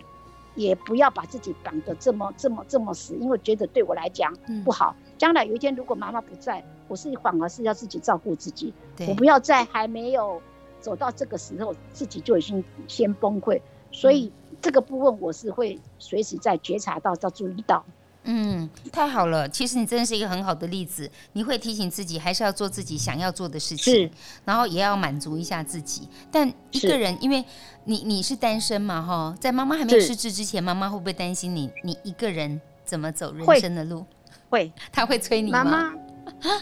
[0.55, 4.33] 也不要把自己绑得这么这么这么死，因为觉得对我来讲
[4.63, 4.95] 不好。
[5.17, 8.73] 将来有一天如果妈妈不在，我是反而是要自己照顾自己，
[9.07, 10.41] 我不要在还没有
[10.79, 14.31] 走到这个时候，自己就已经先崩溃，所以。
[14.61, 17.83] 这个部分我是会随时在觉察到，到注意到。
[18.23, 21.09] 嗯，太好了，其实你真的是一个很好的例子。
[21.33, 24.11] 你会提醒自己，还是要做自己想要做的事情，是，
[24.45, 26.07] 然后也要满足一下自己。
[26.31, 27.43] 但一个人，因为
[27.85, 31.71] 你你是单身嘛，哈，在妈妈还没有失智之前，妈妈会不会担心你？
[31.83, 34.05] 你一个人怎么走人生的路？
[34.49, 35.63] 会，他会催你吗？
[35.63, 35.93] 妈妈，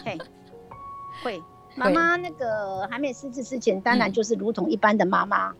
[1.22, 1.42] 会，
[1.76, 5.52] 妈妈那个还没失智之前，当然就是如同一般的妈妈。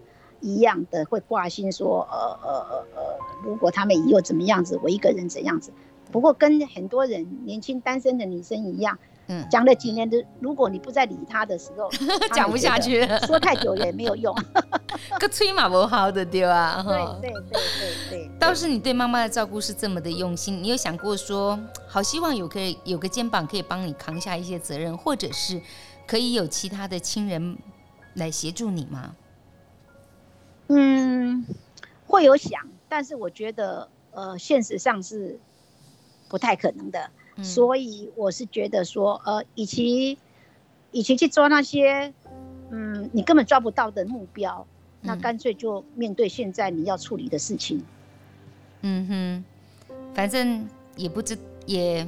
[0.42, 5.70] 一样的会挂心说，呃呃呃呃，如果他们以后怎么样子，我一个人怎样子。
[6.10, 8.98] 不过跟很多人年轻单身的女生一样，
[9.28, 11.88] 嗯，讲了几年的，如果你不再理他的时候，
[12.34, 14.34] 讲不下去了， 说太久也没有用。
[15.18, 16.82] 个催马不好的对吧？
[17.20, 18.30] 对对对对对。
[18.38, 25.60] 倒是你对妈妈的照顾是这么的用心，你有想过说， 好希望有可以有个肩膀可以帮你扛下一些责任，或者是
[26.06, 27.56] 可以有其他的亲人
[28.14, 29.14] 来协助你吗？
[30.68, 31.44] 嗯，
[32.06, 35.38] 会有想，但是我觉得，呃，现实上是
[36.30, 40.16] 不太可能的，嗯、所以我是觉得说，呃，与其，
[40.92, 42.14] 与其去抓那些，
[42.70, 44.66] 嗯，你根本抓不到的目标，
[45.02, 47.84] 嗯、那干脆就面对现在你要处理的事情。
[48.82, 49.44] 嗯哼，
[50.14, 50.66] 反正
[50.96, 52.06] 也不知也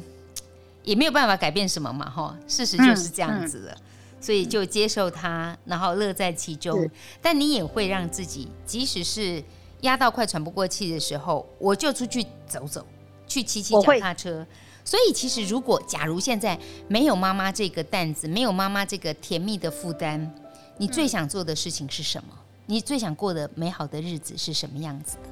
[0.84, 3.72] 也没有办法改变什么嘛，哈，事实就是这样子的。
[3.72, 3.86] 嗯嗯
[4.22, 6.88] 所以就接受它，然后乐在其中。
[7.20, 9.42] 但你也会让自己，即使是
[9.80, 12.86] 压到快喘不过气的时候，我就出去走走，
[13.26, 14.46] 去骑骑脚踏车。
[14.84, 16.58] 所以其实，如果假如现在
[16.88, 20.28] 没有妈妈这个担子，没有妈妈这个甜蜜的负担，
[20.76, 22.34] 你最想做的事情是什么？
[22.66, 25.22] 你最想过的美好的日子是什么样子的？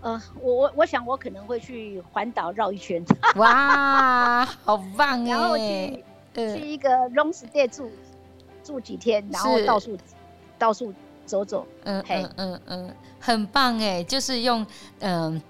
[0.00, 3.04] 呃，我我我想我可能会去环岛绕一圈。
[3.36, 6.02] 哇，好棒哎！
[6.34, 7.90] 去一个 long stay 住
[8.62, 9.98] 住几天，然后到处
[10.58, 10.92] 到处
[11.26, 14.64] 走走，嗯嗯嗯嗯，很棒哎，就是用
[15.00, 15.40] 嗯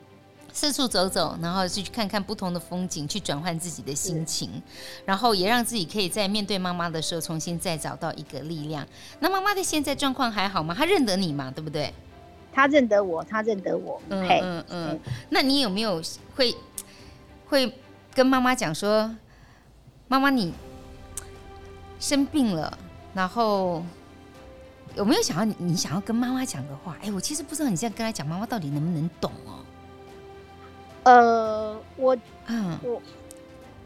[0.53, 4.63] 四处走走，然后去看看不同的风景，去转换自己的心情，
[5.05, 8.87] 然后也让自己可以在面对妈妈的时候重新再找到一个力量。
[9.21, 10.75] 那妈妈的现在状况还好吗？
[10.75, 11.53] 她认得你吗？
[11.55, 11.93] 对不对？
[12.53, 14.01] 她认得我，她认得我。
[14.09, 15.01] 嗯嗯嗯。
[15.31, 16.03] 那你有没有
[16.35, 16.55] 会
[17.47, 17.73] 会
[18.15, 19.15] 跟妈妈讲说，
[20.09, 20.53] 妈妈你？
[22.01, 22.79] 生病了，
[23.13, 23.85] 然后
[24.95, 26.97] 有没有想要你，想要跟妈妈讲的话？
[27.03, 29.59] 哎，我其实不知道你这样跟她讲，妈妈到底能不能懂哦？
[31.09, 32.17] 呃，我，
[32.49, 33.03] 嗯，我，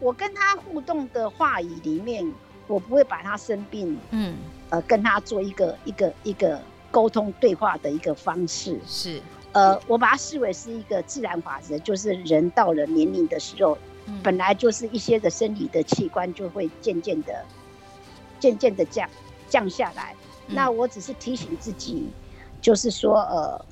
[0.00, 2.32] 我跟他互动的话语里面，
[2.66, 4.36] 我不会把他生病，嗯，
[4.70, 6.60] 呃，跟他做一个一个一个
[6.90, 8.76] 沟通对话的一个方式。
[8.84, 17.44] 是，呃，我把它视为是一个自然法则，就是人到了年龄的时候，嗯，本来就是一些的生理的器官就会渐渐的。
[18.40, 19.08] 渐渐的降
[19.48, 20.16] 降下来，
[20.48, 22.10] 那我只是提醒自己，
[22.60, 23.64] 就是说，呃，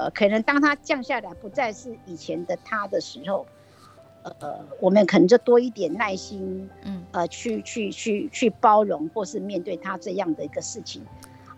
[0.00, 3.44] 呃，可能当他降下来，不再是以前的他的时候，
[4.22, 11.02] 呃，我们可能就多一点耐心，嗯，呃，去去去去包容，或是面对他这样的一个事情，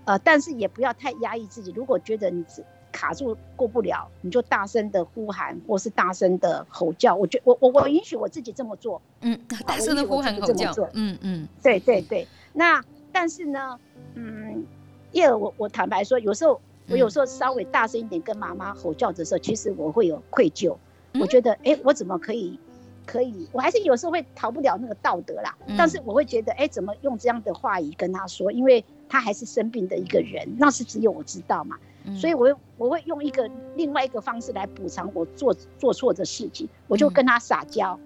[0.06, 1.70] 呃，但是也不要太压抑自己。
[1.76, 2.44] 如果觉得你
[2.90, 7.14] 卡住过不了，你就大声的呼喊，或是大声的吼叫。
[7.14, 9.00] 我觉我我我允许我自己这么做。
[9.20, 10.72] 嗯，大声的呼喊吼叫。
[10.94, 12.26] 嗯嗯，对对对。
[12.52, 12.82] 那
[13.12, 13.78] 但是呢，
[14.14, 14.66] 嗯，
[15.12, 16.60] 因为我我坦白说，有时候
[16.92, 20.76] 我有时候稍微大声一点跟妈妈吼叫的时候，其实我会有愧疚。
[21.20, 22.58] 我觉得，哎，我怎么可以
[23.04, 23.48] 可以？
[23.52, 25.56] 我还是有时候会逃不了那个道德啦。
[25.76, 28.52] 但是我会觉得，哎，怎么用这样的话语跟他说？
[28.52, 31.76] 因为他还是生病的一个人，那是只有我知道嘛。
[32.16, 37.98] 所以，我我会用一个另外一个方式来补偿我做做错的事情，我就跟他撒娇，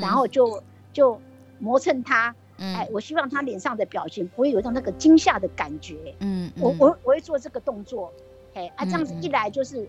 [0.00, 0.60] 然后就
[0.92, 1.20] 就
[1.60, 8.12] 磨蹭他，哎，我希望他脸上的表情不会有一种那个惊吓的感觉，嗯，我我我会做这个动作，
[8.54, 9.88] 哎啊，这样子一来就是，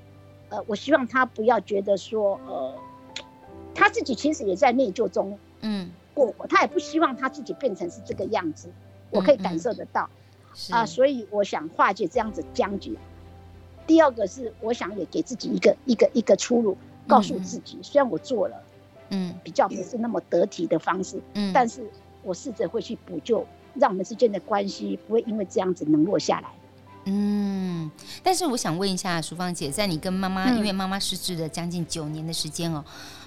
[0.49, 2.75] 呃，我希望他不要觉得说，呃，
[3.73, 8.69] 他自己其实也在内疚中，嗯，过，他也不希望他自己变成是这个样子，
[9.11, 10.09] 我可以感受得到，
[10.71, 12.97] 啊，所以我想化解这样子僵局。
[13.85, 16.75] 第二个是，我想也给自己一个一个一个出路，
[17.07, 18.63] 告诉自己，虽然我做了，
[19.09, 21.87] 嗯，比较不是那么得体的方式，嗯，但是
[22.23, 23.45] 我试着会去补救，
[23.75, 26.49] 让我们之间的关系不会因为这样子冷落下来。
[27.07, 27.89] 嗯，
[28.23, 32.83] 但是我想问一下淑芳姐，在你跟妈妈，因为妈妈失智了将近九年的时间哦，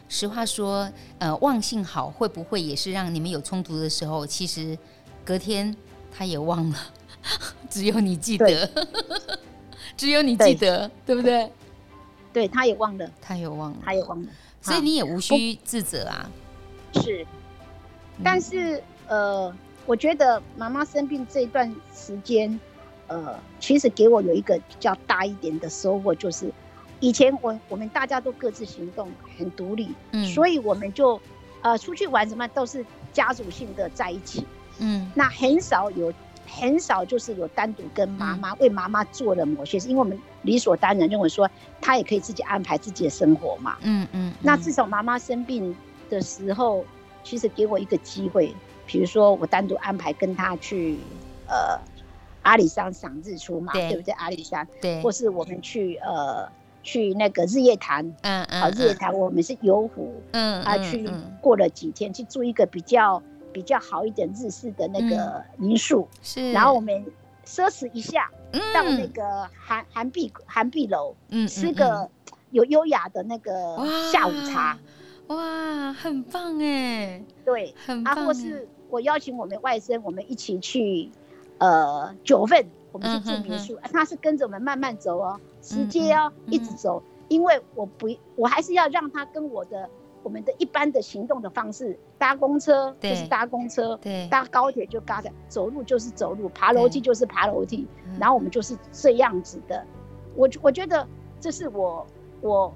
[0.08, 4.76] 实话说，呃，忘性好会不会也是让你们有冲突的时候，其实
[5.24, 5.74] 隔天
[6.10, 6.76] 她也忘了，
[7.70, 8.68] 只有你记得，
[9.96, 11.52] 只有你记得，对，对不对？
[12.32, 14.28] 对，她也忘了，她也忘了，她也忘了，
[14.60, 16.28] 所以你也无需自责啊。
[16.94, 17.24] 是，
[18.24, 19.54] 但是呃，
[19.86, 22.58] 我觉得妈妈生病这一段时间。
[23.08, 26.52] 呃，其实给我有一个比较大一点的收获，就是
[27.00, 31.18] 以前我我们大家都各自行动，很独立，嗯，所以我们就
[31.62, 34.46] 呃出去玩什么都是家族性的在一起，
[34.78, 36.12] 嗯，那很少有
[36.46, 41.50] 很少就是有单独跟妈妈为妈妈做了某些事，因为我们理所当然认为说
[41.80, 45.74] 她也可以自己安排自己的生活嘛，嗯嗯，那至少妈妈生病
[46.10, 46.84] 的时候，
[47.24, 48.54] 其实给我一个机会，
[48.86, 50.98] 比如说我单独安排跟她去
[51.46, 51.80] 呃。
[52.48, 54.12] 阿里山赏日出嘛，对，对不对？
[54.14, 56.48] 阿里山，对，或是我们去呃
[56.82, 61.06] 去那个日月潭，嗯嗯，好，日月潭我们是游湖，嗯啊，去
[61.42, 63.22] 过了几天，去住一个比较
[63.52, 67.04] 比较好一点日式的那个民宿，是，然后我们
[67.44, 68.30] 奢侈一下，
[68.72, 72.08] 到那个韩韩碧韩碧楼，嗯，吃个
[72.50, 73.76] 有优雅的那个
[74.10, 74.78] 下午茶，
[75.26, 81.10] 哇，很棒哎，对，很棒，啊，或是我邀请我们外甥，我们一起去。
[81.58, 89.88] 呃，九份我们去住民宿，他是跟着我们慢慢走哦，直接哦，一直走，因为我不，我还是要让他跟我的
[90.22, 97.86] 我们的一般的行动的方式，搭公车就是搭公车，对，搭高铁就高铁，走路就是走路，爬楼梯就是爬楼梯，
[98.18, 99.84] 然后我们就是这样子的。
[100.34, 101.06] 我我觉得
[101.40, 102.06] 这是我
[102.40, 102.72] 我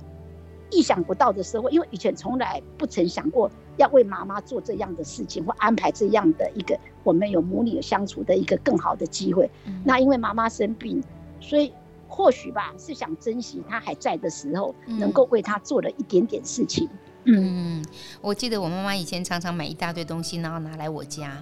[0.71, 3.51] 意想不到的时候，因为以前从来不曾想过。
[3.79, 9.51] 要为妈妈做这样的事情，或安排这样的一个我们有母女相处的一个更好的机会。
[9.67, 11.03] 嗯、那因为妈妈生病，
[11.41, 11.73] 所以
[12.09, 16.89] 或许吧，是想珍惜她还在的时候，能够为她做了一点点事情。
[17.25, 17.85] 嗯，嗯，
[18.21, 21.37] 我记得我妈妈以前常常买一大堆东西，然后拿来我家。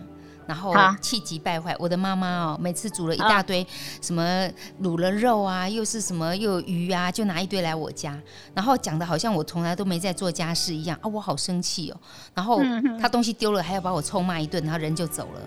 [0.51, 3.65] 然后气急败坏，我的妈妈哦，每次煮了一大堆
[4.03, 4.51] 什么
[4.83, 8.19] 卤了肉啊，又是什么又有鱼啊，就拿一堆来我家，
[8.53, 11.97] 然后讲的好像我从来都没在做家事一样啊，我好生气哦。
[12.35, 12.61] 然后
[13.01, 15.41] 她东西丢了，还要把我臭骂一顿，然后人就走了。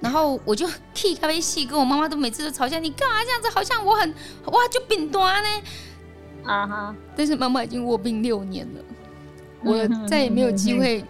[0.00, 3.50] 然后我就替咖啡戏，跟我妈妈都每次都吵架，你干嘛这样子？
[3.50, 4.08] 好像我很
[4.44, 5.48] 哇就饼端呢
[6.44, 6.94] 啊哈！
[7.16, 8.80] 但是妈妈已经卧病六年了，
[9.64, 11.04] 我再也没有机会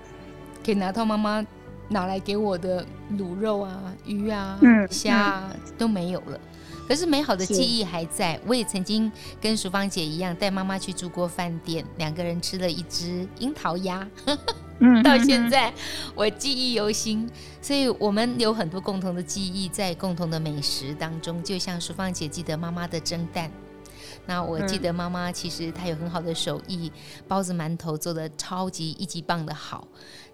[0.64, 1.45] 可以拿到妈妈。
[1.89, 4.59] 拿来给我的卤肉啊、鱼啊、
[4.91, 6.41] 虾啊都没有了，
[6.89, 8.41] 可是美好的记忆还在。
[8.47, 9.11] 我也曾经
[9.41, 14.07] 跟淑芳姐一样带妈妈去住过饭店，两个人吃了一只樱桃鸭，
[15.05, 15.72] 到现在
[16.14, 17.30] 我记忆犹新。
[17.62, 23.51] 所以我们有很多共同的记忆，在共同的美食当中，就像淑芳姐记得妈妈的蒸蛋，
[24.26, 26.91] 那我记得妈妈其实她有很好的手艺，
[27.26, 29.87] 包子馒头做的超级一级棒的好。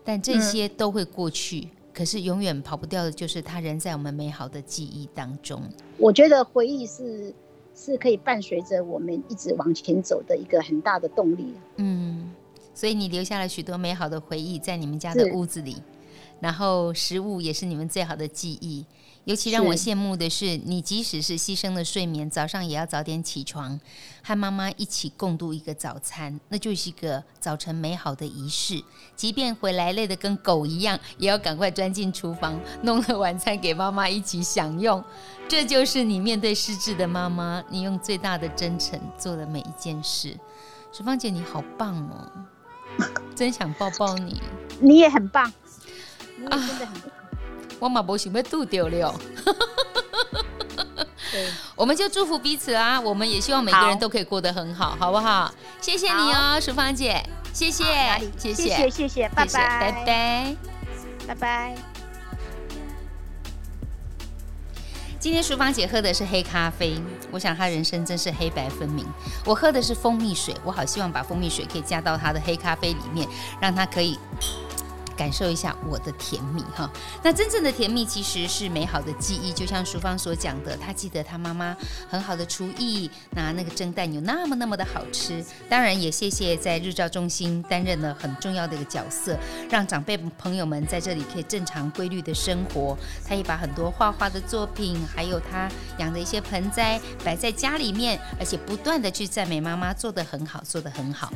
[0.04, 5.62] 但这些都会过去，嗯、可是永远跑不掉的，就是它仍在我们美好的记忆当中。
[5.98, 7.32] 我觉得回忆是
[7.74, 11.54] 是可以伴随着我们一直往前走的一个很大的动力。
[11.76, 12.30] 嗯，
[12.74, 15.76] 所以你留下了许多美好的回忆在你们家的屋子里，
[16.40, 18.84] 然后食物也是你们最好的记忆。
[19.24, 23.78] 尤其让我羡慕的是，你即使是牺牲了睡眠，早上也要早点起床，
[24.20, 28.82] 和妈妈一起共度一个早餐，那就是一个早晨美好的仪式。
[29.14, 35.02] 即便回来累得跟狗一样，也要赶快钻进厨房，弄了晚餐给妈妈一起享用。
[35.46, 40.36] 这就是你面对失智的妈妈，你用最大的真诚做的每一件事。
[40.92, 43.06] 淑芳姐，你好棒哦，
[43.36, 44.42] 真想抱抱你。
[44.80, 45.52] 你也很棒，
[46.36, 47.10] 你也真的很棒。
[47.10, 47.21] 啊
[47.82, 49.12] 我嘛不想要度掉了，
[51.74, 53.00] 我们就祝福彼此啊！
[53.00, 55.52] 我们也希望每个人都可以过得很好，好，好不好？
[55.80, 57.20] 谢谢你哦，淑芳姐，
[57.52, 57.84] 谢谢，
[58.38, 60.56] 谢谢，谢谢，谢谢，拜拜，拜拜，
[61.26, 61.74] 拜拜。
[65.18, 67.02] 今天淑芳姐喝的是黑咖啡，
[67.32, 69.04] 我想她人生真是黑白分明。
[69.44, 73.26] 我喝的是蜂蜜水，我好希望把蜂蜜水可以加到她的黑咖啡里面，
[73.60, 74.16] 让她可以。
[75.16, 76.90] 感受一下我的甜蜜哈，
[77.22, 81.76] 那真正的甜蜜其实是美好的记忆，就像淑芳所讲的，她记得她妈妈
[82.08, 85.44] 很好的厨艺，那那个蒸蛋有那么那么的好吃。
[85.68, 89.38] 当然也谢谢在日照中心担任了很重要的一个角色，
[89.70, 92.96] 让长辈朋友们在这里可以正常规律的生活。
[93.26, 101.32] 她也把很多画画的作品，还有她养的一些盆栽摆在家里面，而且不断的去赞美妈妈做得很好，做得很好。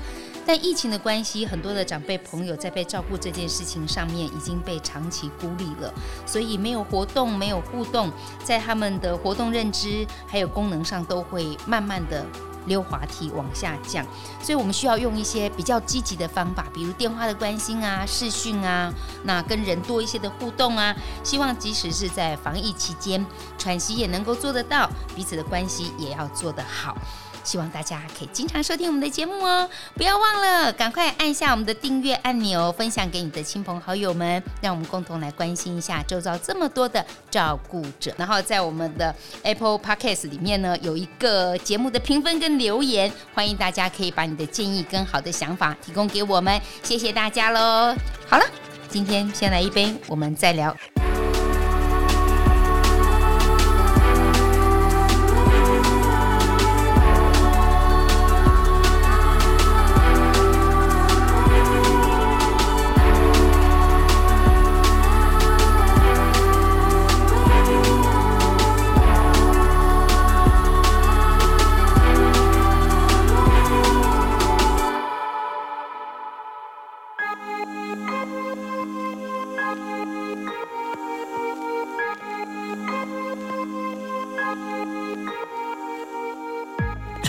[0.47, 5.93] 但疫情的关系，很多的长辈朋友在被照顾这件事情上面已经被长期孤立了，
[6.25, 8.13] 所以没有活动，没有互动，
[8.45, 12.25] 在他们的活动认知还有功能上都会慢慢的
[12.67, 14.07] 溜滑梯往下降。
[14.41, 18.93] 所以我们需要用一些比较积极的方法，比如电话的关心啊、视讯啊，
[19.25, 23.25] 那跟人多一些的互动啊，希望即使是在防疫期间，
[23.59, 26.97] 喘息也能够做得到，彼此的关系也要做得好。
[27.47, 29.71] 希望大家可以经常收听我们的节目哦！
[29.95, 38.13] 不要忘了，赶快按下我们的订阅按钮，分享给你的亲朋好友们，让我们共同来关心一下周遭这么多的照顾者。
[38.19, 47.95] 然后在我们的 Apple Podcast 里面呢，有一个节目的评分跟留言，欢迎大家可以把你的建议跟好的想法提供给我们，谢谢大家喽！
[48.29, 48.45] 好了，
[48.89, 50.77] 今天先来一杯，我们再聊。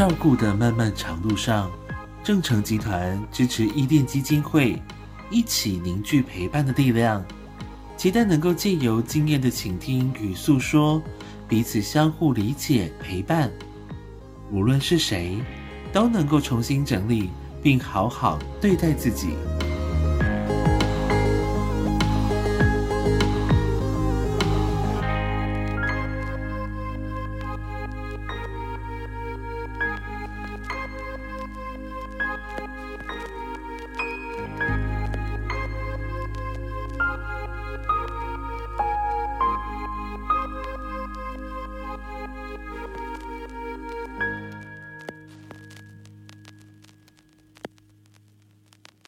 [0.07, 1.69] 照顾的漫漫长路上，
[2.23, 4.81] 正诚集团支持伊甸基金会，
[5.29, 7.21] 一起凝聚陪伴的力量，
[7.97, 11.03] 期待能够借由经验的倾听与诉说，
[11.45, 13.51] 彼此相互理解陪伴。
[14.49, 15.39] 无论是谁，
[15.91, 17.29] 都能够重新整理
[17.61, 19.31] 并好好对待自己。